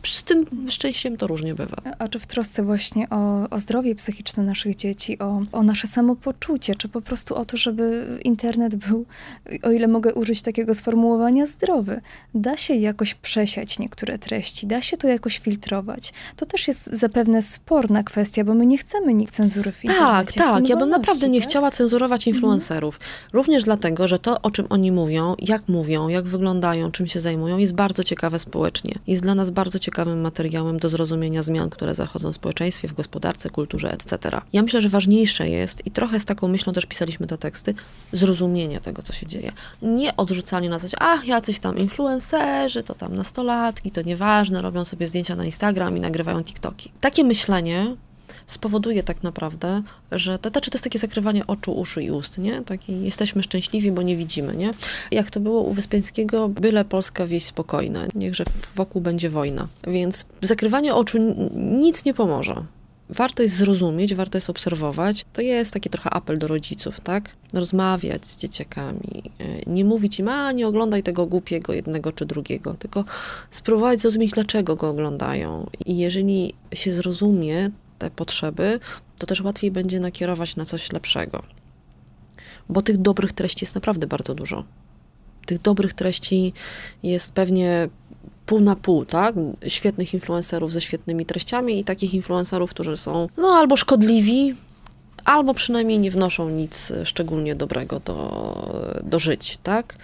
[0.08, 1.76] z tym szczęściem to różnie bywa.
[1.98, 6.74] A czy w trosce właśnie o, o zdrowie psychiczne naszych dzieci, o, o nasze samopoczucie,
[6.74, 9.04] czy po prostu o to, żeby internet był,
[9.62, 12.00] o ile mogę użyć takiego sformułowania, zdrowy,
[12.34, 16.12] da się jakoś przesiać niektóre treści, da się to jakoś filtrować.
[16.36, 20.40] To też jest zapewne sporna kwestia, bo my nie chcemy nikt cenzury w internecie.
[20.40, 20.68] Tak, tak.
[20.68, 21.48] Ja bym naprawdę nie tak?
[21.48, 22.36] chciała cenzurować mhm.
[22.36, 22.94] influencerów.
[22.94, 23.30] Mhm.
[23.32, 27.58] Również dlatego, że to, o czym oni mówią, jak mówią, jak wyglądają, czym się zajmują,
[27.58, 28.94] jest bardzo ciekawe społecznie.
[29.06, 33.50] Jest dla nas bardzo ciekawym materiałem do zrozumienia zmian, które zachodzą w społeczeństwie, w gospodarce,
[33.50, 34.40] kulturze, etc.
[34.52, 37.74] Ja myślę, że ważniejsze jest, i trochę z taką myślą też pisaliśmy te teksty,
[38.12, 39.52] zrozumienie tego, co się dzieje.
[39.82, 45.08] Nie odrzucanie na zasadzie, ach, jacyś tam influencerzy, to tam nastolatki, to nieważne, robią sobie
[45.08, 46.92] zdjęcia na Instagram i nagrywają TikToki.
[47.00, 47.96] Takie myślenie
[48.46, 52.62] spowoduje tak naprawdę, że to, to, to jest takie zakrywanie oczu, uszu i ust, nie?
[52.62, 54.74] Taki jesteśmy szczęśliwi, bo nie widzimy, nie?
[55.10, 59.68] Jak to było u Wyspiańskiego, byle Polska wieś spokojna, niechże wokół będzie wojna.
[59.86, 61.18] Więc zakrywanie oczu
[61.54, 62.64] nic nie pomoże
[63.12, 65.24] warto jest zrozumieć, warto jest obserwować.
[65.32, 67.30] To jest taki trochę apel do rodziców, tak?
[67.52, 72.74] Rozmawiać z dzieciakami, e, nie mówić im, a nie oglądaj tego głupiego jednego czy drugiego,
[72.74, 73.04] tylko
[73.50, 75.70] spróbować zrozumieć, dlaczego go oglądają.
[75.86, 77.70] I jeżeli się zrozumie,
[78.02, 78.80] te potrzeby,
[79.18, 81.42] to też łatwiej będzie nakierować na coś lepszego.
[82.68, 84.64] Bo tych dobrych treści jest naprawdę bardzo dużo.
[85.46, 86.52] Tych dobrych treści
[87.02, 87.88] jest pewnie
[88.46, 89.34] pół na pół, tak?
[89.66, 94.54] Świetnych influencerów ze świetnymi treściami i takich influencerów, którzy są no albo szkodliwi,
[95.24, 98.20] albo przynajmniej nie wnoszą nic szczególnie dobrego do,
[99.04, 99.96] do żyć, tak?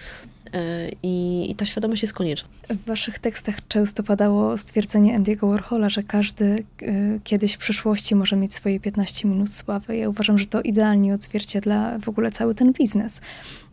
[0.53, 2.49] E, I, I, ta świadomość jest konieczna.
[2.69, 8.35] W waszych tekstach często padało stwierdzenie Andy'ego Warhola, że każdy y, kiedyś w przyszłości może
[8.35, 9.97] mieć swoje 15 minut sławy.
[9.97, 13.21] Ja uważam, że to idealnie odzwierciedla w ogóle cały ten biznes.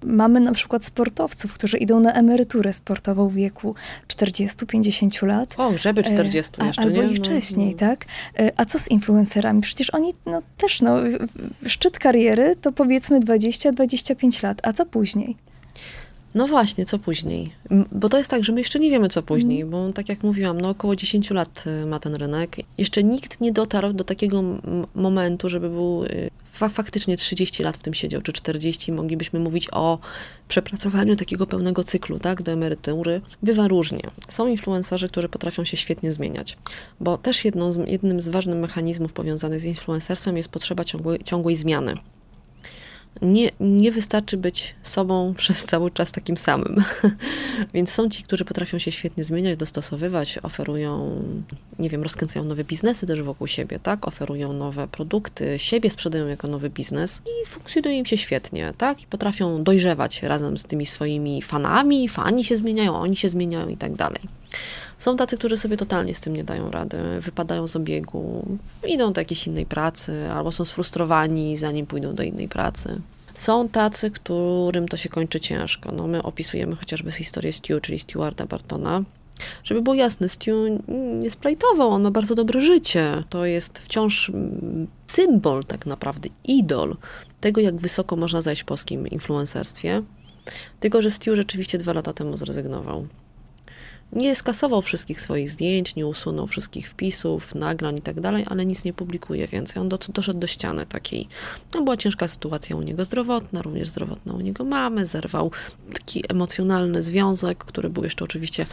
[0.05, 3.75] Mamy na przykład sportowców, którzy idą na emeryturę sportową w wieku
[4.09, 5.55] 40-50 lat.
[5.59, 7.13] O, żeby 40 e, jeszcze, Albo nie?
[7.13, 7.79] i wcześniej, no.
[7.79, 8.05] tak?
[8.39, 9.63] E, a co z influencerami?
[9.63, 10.97] Przecież oni no, też, no,
[11.67, 15.46] szczyt kariery to powiedzmy 20-25 lat, a co później?
[16.37, 17.53] No właśnie, co później?
[17.93, 19.71] Bo to jest tak, że my jeszcze nie wiemy, co później, mm.
[19.71, 22.57] bo tak jak mówiłam, no około 10 lat y, ma ten rynek.
[22.79, 24.43] Jeszcze nikt nie dotarł do takiego
[24.95, 28.93] momentu, żeby był y, fa faktycznie 30 lat w tym siedział, czy 40.
[28.93, 29.99] Moglibyśmy mówić o
[30.49, 33.21] przepracowaniu takiego pełnego cyklu, tak, do emerytury.
[33.43, 34.03] Bywa różnie.
[34.29, 36.59] Są influencerzy, którzy potrafią się świetnie zmieniać,
[37.01, 37.37] bo też
[37.71, 41.95] z, jednym z ważnych mechanizmów powiązanych z influencerstwem jest potrzeba ciągłej, ciągłej zmiany
[43.23, 46.85] nie, nie wystarczy być sobą przez cały czas takim samym.
[47.75, 51.23] Więc są ci, którzy potrafią się świetnie zmieniać, dostosowywać, oferują,
[51.79, 54.09] nie wiem, rozkręcają nowe biznesy też wokół siebie, tak?
[54.09, 59.03] Oferują nowe produkty, siebie sprzedają jako nowy biznes i funkcjonuje im się świetnie, tak?
[59.03, 63.77] I potrafią dojrzewać razem z tymi swoimi fanami, fani się zmieniają, oni się zmieniają i
[63.77, 64.21] tak dalej.
[64.99, 68.47] Są tacy, którzy sobie totalnie z tym nie dają rady, wypadają z obiegu,
[68.89, 73.01] idą do jakiejś innej pracy, albo są sfrustrowani, zanim pójdą do innej pracy.
[73.37, 75.93] Są tacy, którym to się kończy ciężko.
[75.93, 79.03] No, my opisujemy chociażby historię Stu, czyli Stewarda Bartona.
[79.65, 80.51] Żeby było jasne, Stu
[81.21, 83.25] nie splajtował, on ma bardzo dobre życie.
[83.31, 84.33] To jest wciąż
[85.07, 86.97] symbol tak naprawdę, idol
[87.41, 90.03] tego, jak wysoko można zajść w polskim influencerstwie.
[90.81, 93.07] Tylko, że Stu rzeczywiście dwa lata temu zrezygnował
[94.13, 98.85] nie skasował wszystkich swoich zdjęć, nie usunął wszystkich wpisów, nagrań i tak dalej, ale nic
[98.85, 99.81] nie publikuje więcej.
[99.83, 101.29] On do, doszedł do ściany takiej.
[101.75, 105.51] No, była ciężka sytuacja u niego zdrowotna, również zdrowotna u niego mamy, zerwał
[105.93, 108.67] taki emocjonalny związek, który był jeszcze oczywiście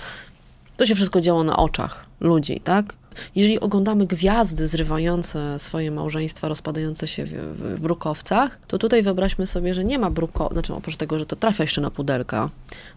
[0.78, 2.94] to się wszystko działo na oczach ludzi, tak?
[3.36, 9.74] Jeżeli oglądamy gwiazdy zrywające swoje małżeństwa, rozpadające się w, w, brukowcach, to tutaj wyobraźmy sobie,
[9.74, 12.50] że nie ma bruko, znaczy oprócz tego, że to trafia jeszcze na puderka,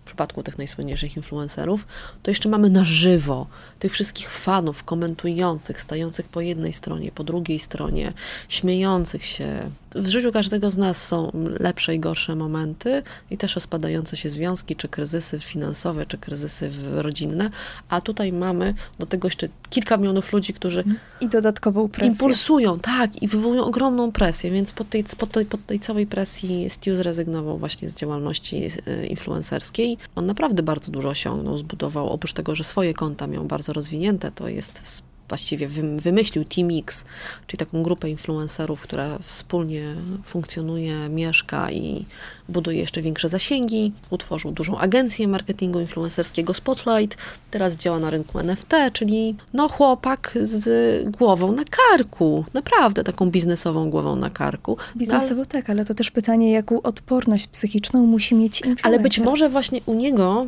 [0.02, 1.86] w przypadku tych najsłynniejszych influencerów,
[2.22, 3.46] to jeszcze mamy na żywo
[3.78, 8.12] tych wszystkich fanów komentujących, stających po jednej stronie, po drugiej stronie,
[8.48, 9.70] śmiejących się.
[9.94, 14.76] W życiu każdego z nas są lepsze i gorsze momenty i też rozpadające się związki,
[14.76, 17.50] czy kryzysy finansowe, czy kryzysy rodzinne,
[17.88, 20.84] a tutaj mamy do tego jeszcze kilka milionów ludzi, którzy
[21.20, 22.10] i dodatkową presję.
[22.10, 26.70] impulsują, tak, i wywołują ogromną presję, więc pod tej, pod tej, pod tej całej presji
[26.70, 29.98] Stu zrezygnował właśnie z działalności e, influencerskiej.
[30.14, 34.48] On naprawdę bardzo dużo osiągnął, zbudował, oprócz tego, że swoje konta miał bardzo rozwinięte, to
[34.48, 37.04] jest właściwie wymyślił Team X,
[37.46, 42.06] czyli taką grupę influencerów, która wspólnie funkcjonuje, mieszka i
[42.48, 43.92] buduje jeszcze większe zasięgi.
[44.10, 47.16] Utworzył dużą agencję marketingu influencerskiego Spotlight.
[47.50, 52.44] Teraz działa na rynku NFT, czyli no chłopak z głową na karku.
[52.54, 54.76] Naprawdę taką biznesową głową na karku.
[54.96, 58.86] Biznesowo no, tak, ale to też pytanie, jaką odporność psychiczną musi mieć influencer.
[58.86, 60.46] Ale być może właśnie u niego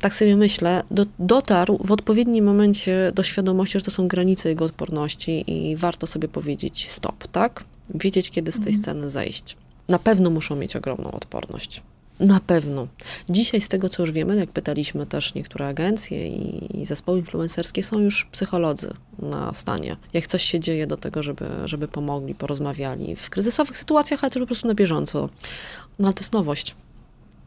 [0.00, 4.64] tak sobie myślę, do, dotarł w odpowiednim momencie do świadomości, że to są granice jego
[4.64, 7.64] odporności i warto sobie powiedzieć stop, tak?
[7.94, 8.82] Wiedzieć, kiedy z tej mhm.
[8.82, 9.56] sceny zejść.
[9.88, 11.82] Na pewno muszą mieć ogromną odporność.
[12.20, 12.86] Na pewno.
[13.28, 17.82] Dzisiaj z tego, co już wiemy, jak pytaliśmy też niektóre agencje i, i zespoły influencerskie,
[17.82, 19.96] są już psycholodzy na stanie.
[20.12, 23.16] Jak coś się dzieje do tego, żeby, żeby pomogli, porozmawiali.
[23.16, 25.28] W kryzysowych sytuacjach, ale też po prostu na bieżąco.
[25.98, 26.74] No ale to jest nowość.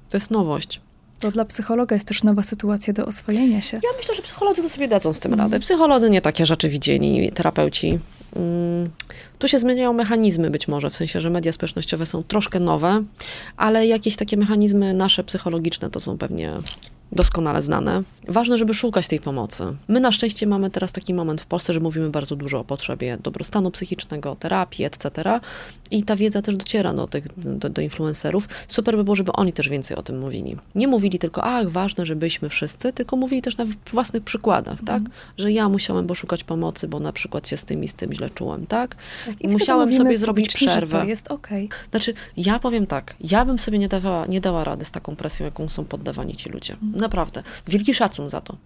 [0.09, 0.81] To jest nowość.
[1.19, 3.79] To dla psychologa jest też nowa sytuacja do oswojenia się.
[3.83, 5.59] Ja myślę, że psycholodzy to sobie dadzą z tym radę.
[5.59, 7.99] Psycholodzy nie takie rzeczy widzieli, terapeuci.
[8.35, 8.89] Mm,
[9.39, 13.03] tu się zmieniają mechanizmy być może, w sensie, że media społecznościowe są troszkę nowe,
[13.57, 16.53] ale jakieś takie mechanizmy nasze psychologiczne to są pewnie
[17.11, 18.03] doskonale znane.
[18.27, 19.63] Ważne, żeby szukać tej pomocy.
[19.87, 23.17] My na szczęście mamy teraz taki moment w Polsce, że mówimy bardzo dużo o potrzebie
[23.23, 25.39] dobrostanu psychicznego, terapii, etc.
[25.91, 28.47] I ta wiedza też dociera do, tych, do, do influencerów.
[28.67, 30.57] Super by było, żeby oni też więcej o tym mówili.
[30.75, 34.97] Nie mówili tylko, ach, ważne, żebyśmy wszyscy, tylko mówili też na własnych przykładach, tak?
[34.97, 35.11] Mhm.
[35.37, 38.29] Że ja musiałem poszukać pomocy, bo na przykład się z tym i z tym źle
[38.29, 38.95] czułem, tak?
[39.25, 40.99] tak I, musiałem sobie zrobić przerwę.
[40.99, 41.65] to jest okej.
[41.65, 41.79] Okay.
[41.91, 45.45] Znaczy, ja powiem tak, ja bym sobie nie dawała, nie dała rady z taką presją,
[45.45, 46.73] jaką są poddawani ci ludzie.
[46.73, 46.96] Mhm.
[46.97, 47.43] Naprawdę.
[47.67, 48.57] Wielki szacun za to.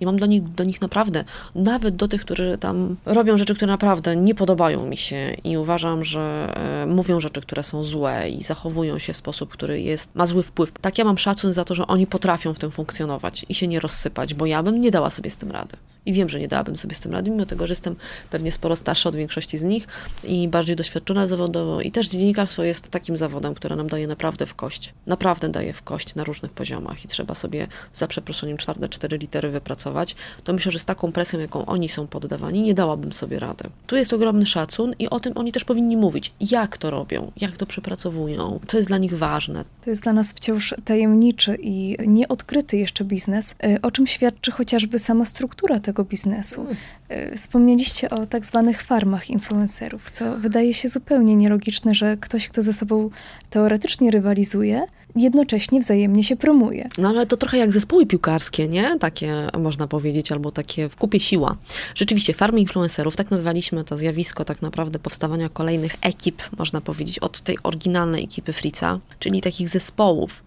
[0.00, 1.24] I mam do nich, do nich naprawdę,
[1.54, 6.04] nawet do tych, którzy tam robią rzeczy, które naprawdę nie podobają mi się i uważam,
[6.04, 10.26] że e, mówią rzeczy, które są złe i zachowują się w sposób, który jest, ma
[10.26, 10.72] zły wpływ.
[10.80, 13.80] Tak ja mam szacun za to, że oni potrafią w tym funkcjonować i się nie
[13.80, 15.76] rozsypać, bo ja bym nie dała sobie z tym rady.
[16.08, 17.96] I wiem, że nie dałabym sobie z tym rady, mimo tego, że jestem
[18.30, 19.86] pewnie sporo starsza od większości z nich
[20.24, 21.80] i bardziej doświadczona zawodowo.
[21.80, 24.94] I też dziennikarstwo jest takim zawodem, które nam daje naprawdę w kość.
[25.06, 29.50] Naprawdę daje w kość na różnych poziomach i trzeba sobie za przeproszeniem czwarte cztery litery
[29.50, 30.16] wypracować.
[30.44, 33.64] To myślę, że z taką presją, jaką oni są poddawani, nie dałabym sobie rady.
[33.86, 36.32] Tu jest ogromny szacun i o tym oni też powinni mówić.
[36.40, 39.64] Jak to robią, jak to przepracowują, co jest dla nich ważne.
[39.84, 44.98] To jest dla nas wciąż tajemniczy i nieodkryty jeszcze biznes, y, o czym świadczy chociażby
[44.98, 46.66] sama struktura tego biznesu.
[47.10, 52.62] Y, Wspomnieliście o tak zwanych farmach influencerów, co wydaje się zupełnie nielogiczne, że ktoś, kto
[52.62, 53.10] ze sobą
[53.50, 56.88] teoretycznie rywalizuje, jednocześnie wzajemnie się promuje.
[56.98, 58.98] No ale to trochę jak zespoły piłkarskie, nie?
[58.98, 61.56] Takie można powiedzieć, albo takie w kupie siła.
[61.94, 67.40] Rzeczywiście, farmy influencerów, tak nazwaliśmy to zjawisko tak naprawdę powstawania kolejnych ekip, można powiedzieć, od
[67.40, 70.42] tej oryginalnej ekipy Frica, czyli takich zespołów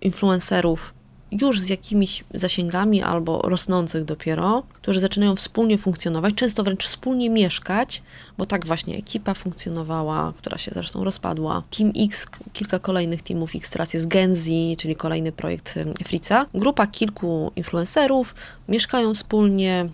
[0.00, 0.94] influencerów
[1.40, 8.02] już z jakimiś zasięgami albo rosnących dopiero, którzy zaczynają wspólnie funkcjonować, często wręcz wspólnie mieszkać,
[8.38, 11.62] bo tak właśnie ekipa funkcjonowała, która się zresztą rozpadła.
[11.78, 16.46] Team X, kilka kolejnych teamów X, teraz jest Genzi, czyli kolejny projekt Frica.
[16.54, 18.34] Grupa kilku influencerów,
[18.68, 19.88] mieszkają wspólnie,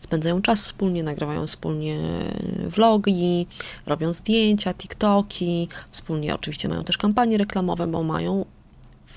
[0.00, 1.98] spędzają czas wspólnie, nagrywają wspólnie
[2.68, 3.46] vlogi,
[3.86, 8.44] robią zdjęcia, TikToki, wspólnie oczywiście mają też kampanie reklamowe, bo mają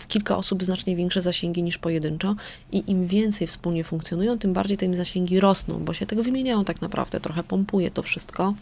[0.01, 2.35] w kilka osób znacznie większe zasięgi niż pojedynczo
[2.71, 6.65] i im więcej wspólnie funkcjonują, tym bardziej te im zasięgi rosną, bo się tego wymieniają
[6.65, 8.53] tak naprawdę, trochę pompuje to wszystko.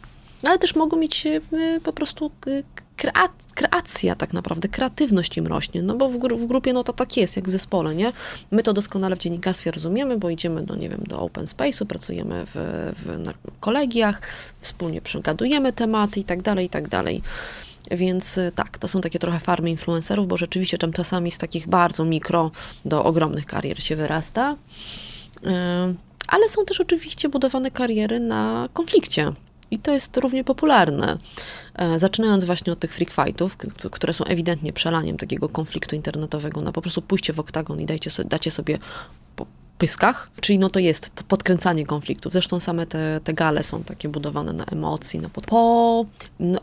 [0.44, 1.42] No, ale też mogą mieć y,
[1.84, 2.32] po prostu
[2.98, 6.94] krea- kreacja tak naprawdę, kreatywność im rośnie, no bo w, gru- w grupie no to
[6.94, 8.12] tak jest, jak w zespole, nie?
[8.52, 12.46] My to doskonale w dziennikarstwie rozumiemy, bo idziemy do, nie wiem, do open space'u, pracujemy
[12.46, 12.56] w,
[12.96, 14.22] w, na kolegiach,
[14.62, 17.22] wspólnie przegadujemy tematy i tak dalej, i tak dalej.
[17.92, 21.68] Więc y, tak, to są takie trochę farmy influencerów, bo rzeczywiście tam czasami z takich
[21.68, 22.52] bardzo mikro
[22.86, 24.56] do ogromnych karier się wyrasta.
[25.44, 25.52] Yy,
[26.28, 29.34] Ale są też oczywiście budowane kariery na konflikcie.
[29.72, 31.18] I to jest równie popularne.
[31.76, 33.58] E, Zaczynając właśnie od tych freak fightów,
[33.92, 38.12] które są ewidentnie przelaniem takiego konfliktu internetowego, na po prostu pójście w oktagon i dajcie
[38.26, 38.80] dacie sobie
[39.80, 42.34] pyskach, czyli no to jest podkręcanie konfliktów.
[42.34, 45.46] Zresztą same te, te gale są takie budowane na emocji, na pod...
[45.46, 46.06] Po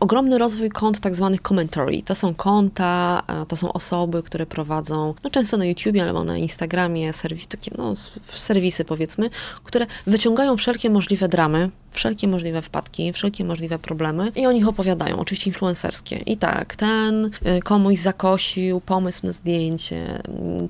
[0.00, 2.02] ogromny rozwój kont tak zwanych commentary.
[2.02, 7.12] To są konta, to są osoby, które prowadzą, no często na YouTubie albo na Instagramie,
[7.12, 7.94] serwis, takie no
[8.36, 9.30] serwisy powiedzmy,
[9.64, 15.18] które wyciągają wszelkie możliwe dramy, wszelkie możliwe wpadki, wszelkie możliwe problemy i o nich opowiadają,
[15.18, 16.16] oczywiście influencerskie.
[16.16, 20.22] I tak, ten y, komuś zakosił pomysł na zdjęcie,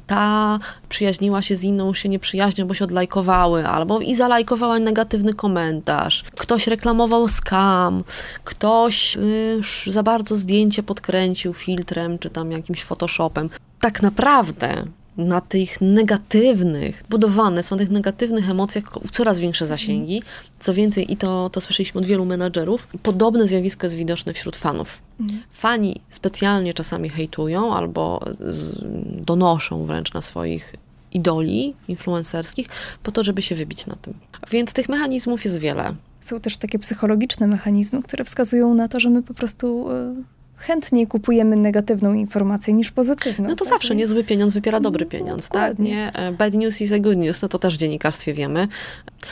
[0.06, 0.58] ta
[0.88, 6.24] przyjaźniła się z inną, się nie przyjaźnią, bo się odlajkowały, albo i zalajkowała negatywny komentarz.
[6.36, 8.04] Ktoś reklamował scam,
[8.44, 9.20] ktoś y,
[9.60, 13.50] sz- za bardzo zdjęcie podkręcił filtrem, czy tam jakimś photoshopem.
[13.80, 14.84] Tak naprawdę
[15.16, 20.22] na tych negatywnych, budowane są tych negatywnych emocjach coraz większe zasięgi.
[20.58, 25.02] Co więcej, i to, to słyszeliśmy od wielu menadżerów, podobne zjawisko jest widoczne wśród fanów.
[25.52, 28.78] Fani specjalnie czasami hejtują albo z,
[29.24, 30.74] donoszą wręcz na swoich
[31.12, 32.68] idoli influencerskich
[33.02, 34.14] po to, żeby się wybić na tym.
[34.50, 35.94] Więc tych mechanizmów jest wiele.
[36.20, 41.06] Są też takie psychologiczne mechanizmy, które wskazują na to, że my po prostu y, chętniej
[41.06, 43.48] kupujemy negatywną informację niż pozytywną.
[43.48, 43.74] No to tak?
[43.74, 45.70] zawsze niezły pieniądz wypiera dobry pieniądz, tak?
[45.70, 45.90] dokładnie.
[45.90, 46.12] Nie?
[46.12, 48.68] E, Bad news is a good news, no to też w dziennikarstwie wiemy.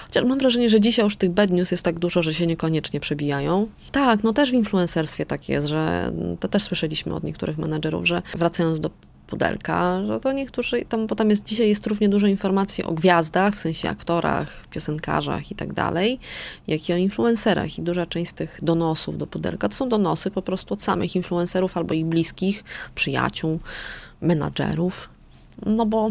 [0.07, 3.01] Chociaż mam wrażenie, że dzisiaj już tych bad news jest tak dużo, że się niekoniecznie
[3.01, 3.67] przebijają.
[3.93, 8.23] Tak, no też w influencerstwie tak jest, że to też słyszeliśmy od niektórych menedżerów, że
[8.35, 8.91] wracając do
[9.27, 13.55] pudelka, że to niektórzy, tam, bo tam jest dzisiaj jest równie dużo informacji o gwiazdach,
[13.55, 16.19] w sensie aktorach, piosenkarzach i tak dalej,
[16.67, 17.79] jak i o influencerach.
[17.79, 21.17] I duża część z tych donosów do pudelka to są donosy po prostu od samych
[21.17, 23.61] influencerów albo ich bliskich, przyjaciół,
[24.21, 25.09] menadżerów.
[25.67, 26.11] No bo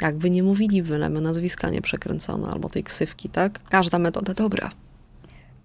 [0.00, 3.60] jakby nie mówili bylemy nazwiska nie przekręcone albo tej ksywki, tak?
[3.68, 4.70] Każda metoda dobra.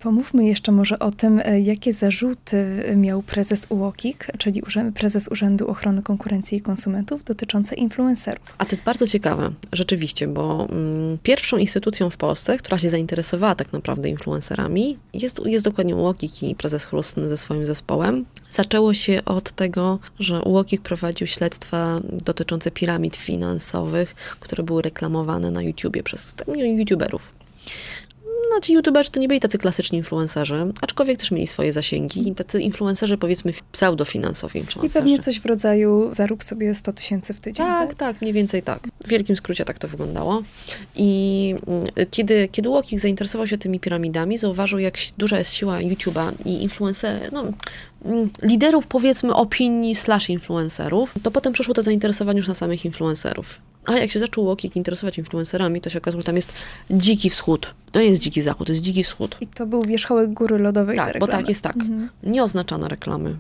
[0.05, 4.61] Pomówmy jeszcze może o tym, e, jakie zarzuty miał prezes UOKiK, czyli
[4.95, 8.55] prezes Urzędu Ochrony Konkurencji i Konsumentów dotyczące influencerów.
[8.57, 13.55] A to jest bardzo ciekawe, rzeczywiście, bo mm, pierwszą instytucją w Polsce, która się zainteresowała
[13.55, 18.25] tak naprawdę influencerami, jest, jest dokładnie UOKiK i prezes Chrustny ze swoim zespołem.
[18.51, 25.61] Zaczęło się od tego, że UOKiK prowadził śledztwa dotyczące piramid finansowych, które były reklamowane na
[25.61, 27.33] YouTubie przez tam, youtuberów.
[28.55, 32.35] No ci youtuberzy to nie byli tacy klasyczni influencerzy, aczkolwiek też mieli swoje zasięgi i
[32.35, 34.99] tacy influencerzy powiedzmy pseudofinansowi I influencerzy.
[34.99, 37.65] pewnie coś w rodzaju zarób sobie 100 tysięcy w tydzień.
[37.65, 38.87] Tak, tak, mniej więcej tak.
[39.03, 40.43] W wielkim skrócie tak to wyglądało.
[40.95, 46.31] I mm, kiedy, kiedy Łokik zainteresował się tymi piramidami, zauważył, jak duża jest siła YouTube'a
[46.45, 47.43] i influencer, no,
[48.05, 53.59] mm, liderów powiedzmy opinii slash influencerów, to potem przeszło to zainteresowanie już na samych influencerów.
[53.85, 56.53] A jak się zaczął Łokik interesować influencerami, to się okazało, że tam jest
[56.91, 57.73] dziki wschód.
[57.91, 59.37] To nie jest dziki zachód, to jest dziki wschód.
[59.41, 60.97] I to był wierzchołek góry lodowej.
[60.97, 61.75] Tak, bo tak, jest tak.
[62.23, 63.35] Nie oznaczano reklamy,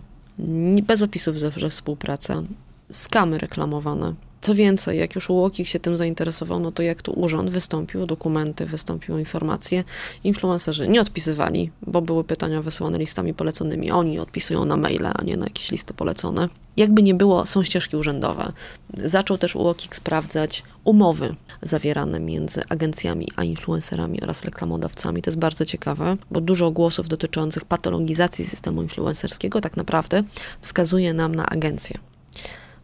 [0.87, 2.43] bez opisów, że współpraca,
[2.91, 4.13] skamy reklamowane.
[4.41, 8.65] Co więcej, jak już Łokik się tym zainteresował, no to jak tu urząd wystąpił dokumenty,
[8.65, 9.83] wystąpił informacje,
[10.23, 13.91] influencerzy nie odpisywali, bo były pytania wysyłane listami poleconymi.
[13.91, 16.49] Oni odpisują na maile, a nie na jakieś listy polecone.
[16.77, 18.51] Jakby nie było, są ścieżki urzędowe.
[18.93, 25.21] Zaczął też Łokik sprawdzać umowy zawierane między agencjami a influencerami oraz reklamodawcami.
[25.21, 30.23] To jest bardzo ciekawe, bo dużo głosów dotyczących patologizacji systemu influencerskiego tak naprawdę
[30.61, 31.99] wskazuje nam na agencje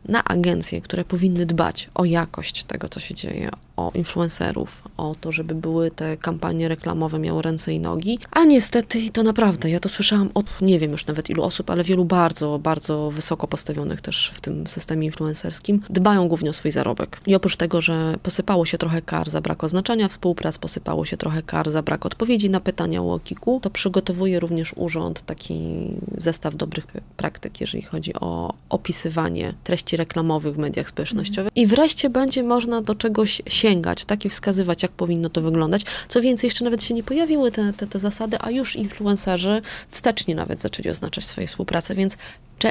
[0.05, 5.31] na agencje, które powinny dbać o jakość tego, co się dzieje, o influencerów, o to,
[5.31, 8.19] żeby były te kampanie reklamowe miały ręce i nogi.
[8.31, 11.83] A niestety, to naprawdę, ja to słyszałam od nie wiem już nawet ilu osób, ale
[11.83, 17.21] wielu bardzo, bardzo wysoko postawionych też w tym systemie influencerskim, dbają głównie o swój zarobek.
[17.27, 21.43] I oprócz tego, że posypało się trochę kar za brak oznaczania współprac, posypało się trochę
[21.43, 25.87] kar za brak odpowiedzi na pytania o Kiku, to przygotowuje również urząd taki
[26.17, 26.87] zestaw dobrych
[27.17, 31.51] praktyk, jeżeli chodzi o opisywanie treści reklamowych w mediach społecznościowych.
[31.55, 35.85] I wreszcie będzie można do czegoś sięgać, tak i wskazywać, jak powinno to wyglądać.
[36.09, 39.61] Co więcej, jeszcze nawet się nie pojawiły te, te, te zasady, a już influencerzy
[39.91, 42.17] wstecznie nawet zaczęli oznaczać swoje współprace, więc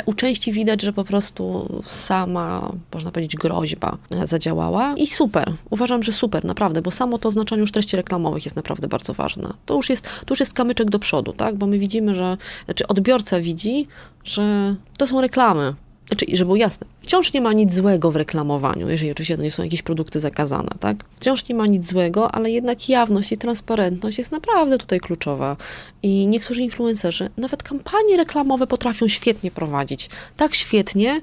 [0.06, 5.52] u części widać, że po prostu sama, można powiedzieć, groźba zadziałała i super.
[5.70, 9.52] Uważam, że super, naprawdę, bo samo to oznaczanie już treści reklamowych jest naprawdę bardzo ważne.
[9.66, 11.56] To już jest, to już jest kamyczek do przodu, tak?
[11.56, 13.88] Bo my widzimy, że, znaczy odbiorca widzi,
[14.24, 15.74] że to są reklamy.
[16.08, 19.50] Znaczy, żeby było jasne, wciąż nie ma nic złego w reklamowaniu, jeżeli oczywiście to nie
[19.50, 21.04] są jakieś produkty zakazane, tak?
[21.16, 25.56] Wciąż nie ma nic złego, ale jednak jawność i transparentność jest naprawdę tutaj kluczowa.
[26.02, 30.10] I niektórzy influencerzy nawet kampanie reklamowe potrafią świetnie prowadzić.
[30.36, 31.20] Tak świetnie,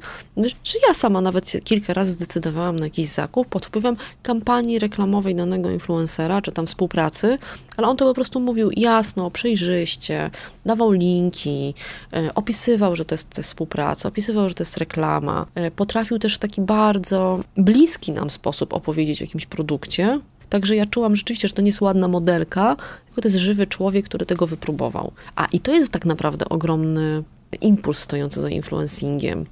[0.63, 5.71] że ja sama nawet kilka razy zdecydowałam na jakiś zakup pod wpływem kampanii reklamowej danego
[5.71, 7.37] influencera, czy tam współpracy,
[7.77, 10.31] ale on to po prostu mówił jasno, przejrzyście,
[10.65, 11.73] dawał linki,
[12.13, 15.45] e, opisywał, że to jest współpraca, opisywał, że to jest reklama.
[15.71, 20.19] Potrafił też w taki bardzo bliski nam sposób opowiedzieć o jakimś produkcie.
[20.49, 24.05] Także ja czułam rzeczywiście, że to nie jest ładna modelka, tylko to jest żywy człowiek,
[24.05, 25.11] który tego wypróbował.
[25.35, 27.23] A i to jest tak naprawdę ogromny
[27.61, 29.45] impuls stojący za influencingiem.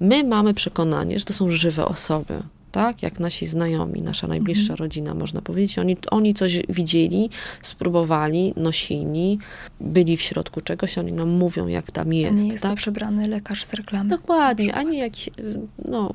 [0.00, 2.42] My mamy przekonanie, że to są żywe osoby,
[2.74, 3.02] tak?
[3.02, 5.78] Jak nasi znajomi, nasza najbliższa rodzina, można powiedzieć.
[5.78, 7.30] Oni, oni coś widzieli,
[7.62, 9.38] spróbowali, nosili,
[9.80, 12.70] byli w środku czegoś, oni nam mówią, jak tam A jest, nie jest tak?
[12.70, 14.10] to przebrany lekarz z reklamy.
[14.10, 15.30] Dokładnie, a nie jakiś,
[15.88, 16.10] no,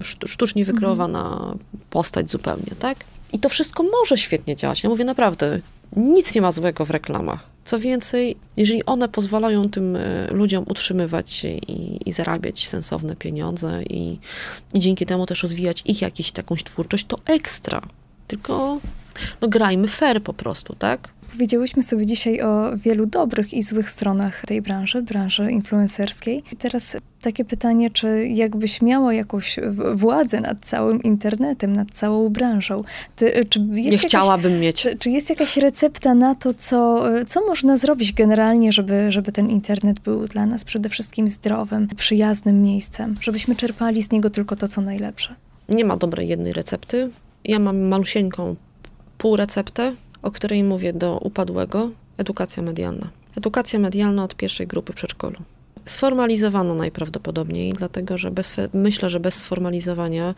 [0.00, 1.54] sztu- sztucznie wykreowana
[1.90, 2.96] postać zupełnie, tak?
[3.32, 4.82] I to wszystko może świetnie działać.
[4.82, 5.60] Ja mówię naprawdę,
[5.96, 7.50] nic nie ma złego w reklamach.
[7.64, 13.82] Co więcej, jeżeli one pozwalają tym y, ludziom utrzymywać się i, i zarabiać sensowne pieniądze
[13.82, 14.18] i,
[14.74, 17.82] i dzięki temu też rozwijać ich jakąś takąś twórczość, to ekstra.
[18.26, 18.80] Tylko
[19.40, 21.08] no, grajmy fair po prostu, tak?
[21.32, 26.42] Powiedziałyśmy sobie dzisiaj o wielu dobrych i złych stronach tej branży, branży influencerskiej.
[26.52, 29.58] I teraz takie pytanie, czy jakbyś miała jakąś
[29.94, 32.84] władzę nad całym internetem, nad całą branżą,
[33.16, 34.82] ty, czy jest Nie jakaś, chciałabym mieć.
[34.82, 39.50] Czy, czy jest jakaś recepta na to, co, co można zrobić generalnie, żeby, żeby ten
[39.50, 44.68] internet był dla nas przede wszystkim zdrowym, przyjaznym miejscem, żebyśmy czerpali z niego tylko to,
[44.68, 45.34] co najlepsze?
[45.68, 47.10] Nie ma dobrej jednej recepty.
[47.44, 48.56] Ja mam malusieńką
[49.18, 49.92] półreceptę,
[50.22, 51.90] o której mówię do upadłego.
[52.18, 53.08] Edukacja medialna.
[53.36, 55.36] Edukacja medialna od pierwszej grupy przedszkolu.
[55.84, 60.34] Sformalizowano najprawdopodobniej, dlatego że bez, myślę, że bez sformalizowania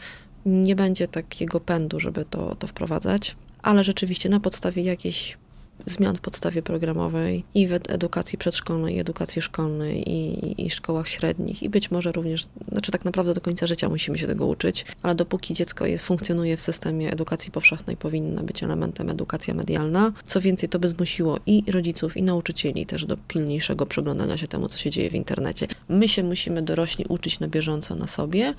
[0.46, 5.38] nie będzie takiego pędu, żeby to, to wprowadzać, ale rzeczywiście na podstawie jakiejś
[5.86, 11.08] zmian w podstawie programowej i w ed- edukacji przedszkolnej, i edukacji szkolnej, i, i szkołach
[11.08, 14.84] średnich, i być może również, znaczy tak naprawdę do końca życia musimy się tego uczyć,
[15.02, 20.12] ale dopóki dziecko jest, funkcjonuje w systemie edukacji powszechnej, powinna być elementem edukacja medialna.
[20.24, 24.68] Co więcej, to by zmusiło i rodziców, i nauczycieli też do pilniejszego przyglądania się temu,
[24.68, 25.66] co się dzieje w internecie.
[25.88, 28.54] My się musimy dorośli uczyć na bieżąco na sobie,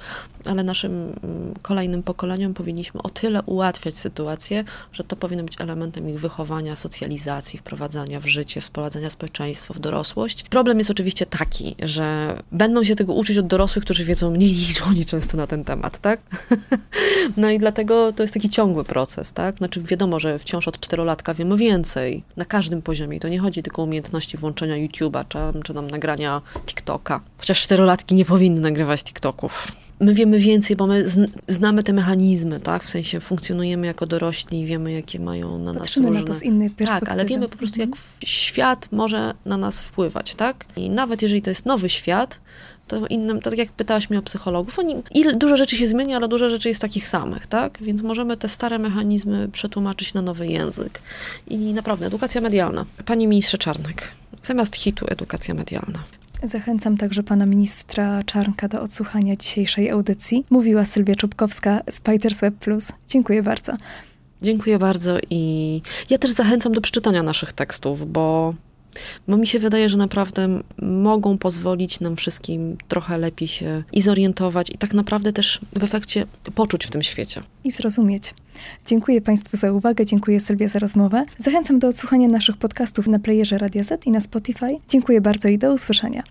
[0.46, 4.64] ale naszym mm, kolejnym pokoleniom powinniśmy o tyle ułatwiać sytuację,
[4.94, 6.76] że to powinno być elementem ich wychowania,
[7.58, 10.44] wprowadzania w życie, wprowadzania społeczeństwa w dorosłość.
[10.44, 14.82] Problem jest oczywiście taki, że będą się tego uczyć od dorosłych, którzy wiedzą mniej niż
[14.82, 16.22] oni często na ten temat, tak?
[17.38, 19.58] no i dlatego to jest taki ciągły proces, tak?
[19.58, 23.18] Znaczy wiadomo, że wciąż od czterolatka wiemy więcej, na każdym poziomie.
[23.18, 27.22] I to nie chodzi tylko o umiejętności włączenia YouTube'a, czy, czy tam nagrania TikToka.
[27.38, 31.06] Chociaż czterolatki nie powinny nagrywać TikToków my wiemy więcej, bo my
[31.48, 32.84] znamy te mechanizmy, tak?
[32.84, 36.22] W sensie funkcjonujemy jako dorośli i wiemy, jakie mają na Patrzymy nas różne...
[36.22, 37.06] na to z innej perspektywy.
[37.06, 37.90] Tak, ale wiemy po prostu, jak
[38.26, 40.66] świat może na nas wpływać, tak?
[40.76, 42.40] I nawet jeżeli to jest nowy świat,
[42.88, 46.28] to innym, tak jak pytałaś mnie o psychologów, oni, ile, dużo rzeczy się zmienia, ale
[46.28, 47.78] dużo rzeczy jest takich samych, tak?
[47.82, 51.02] Więc możemy te stare mechanizmy przetłumaczyć na nowy język.
[51.48, 52.86] I naprawdę, edukacja medialna.
[53.06, 56.04] Panie ministrze Czarnek, zamiast hitu edukacja medialna.
[56.44, 60.46] Zachęcam także pana ministra Czarnka do odsłuchania dzisiejszej audycji.
[60.50, 62.92] Mówiła Sylwia Czubkowska z Piters Web Plus.
[63.08, 63.74] Dziękuję bardzo.
[64.42, 68.54] Dziękuję bardzo i ja też zachęcam do przeczytania naszych tekstów, bo
[69.28, 74.70] bo mi się wydaje, że naprawdę mogą pozwolić nam wszystkim trochę lepiej się i zorientować
[74.70, 76.26] i tak naprawdę też w efekcie
[76.56, 77.44] poczuć w tym świecie.
[77.64, 78.34] I zrozumieć.
[78.86, 81.26] Dziękuję Państwu za uwagę, dziękuję Sylwia za rozmowę.
[81.38, 84.78] Zachęcam do odsłuchania naszych podcastów na playerze Radia Z i na Spotify.
[84.90, 86.24] Dziękuję bardzo i do usłyszenia.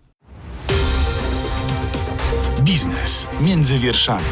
[2.62, 4.24] Biznes między wierszami.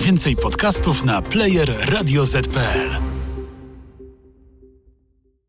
[0.00, 3.13] Więcej podcastów na player radioz.pl.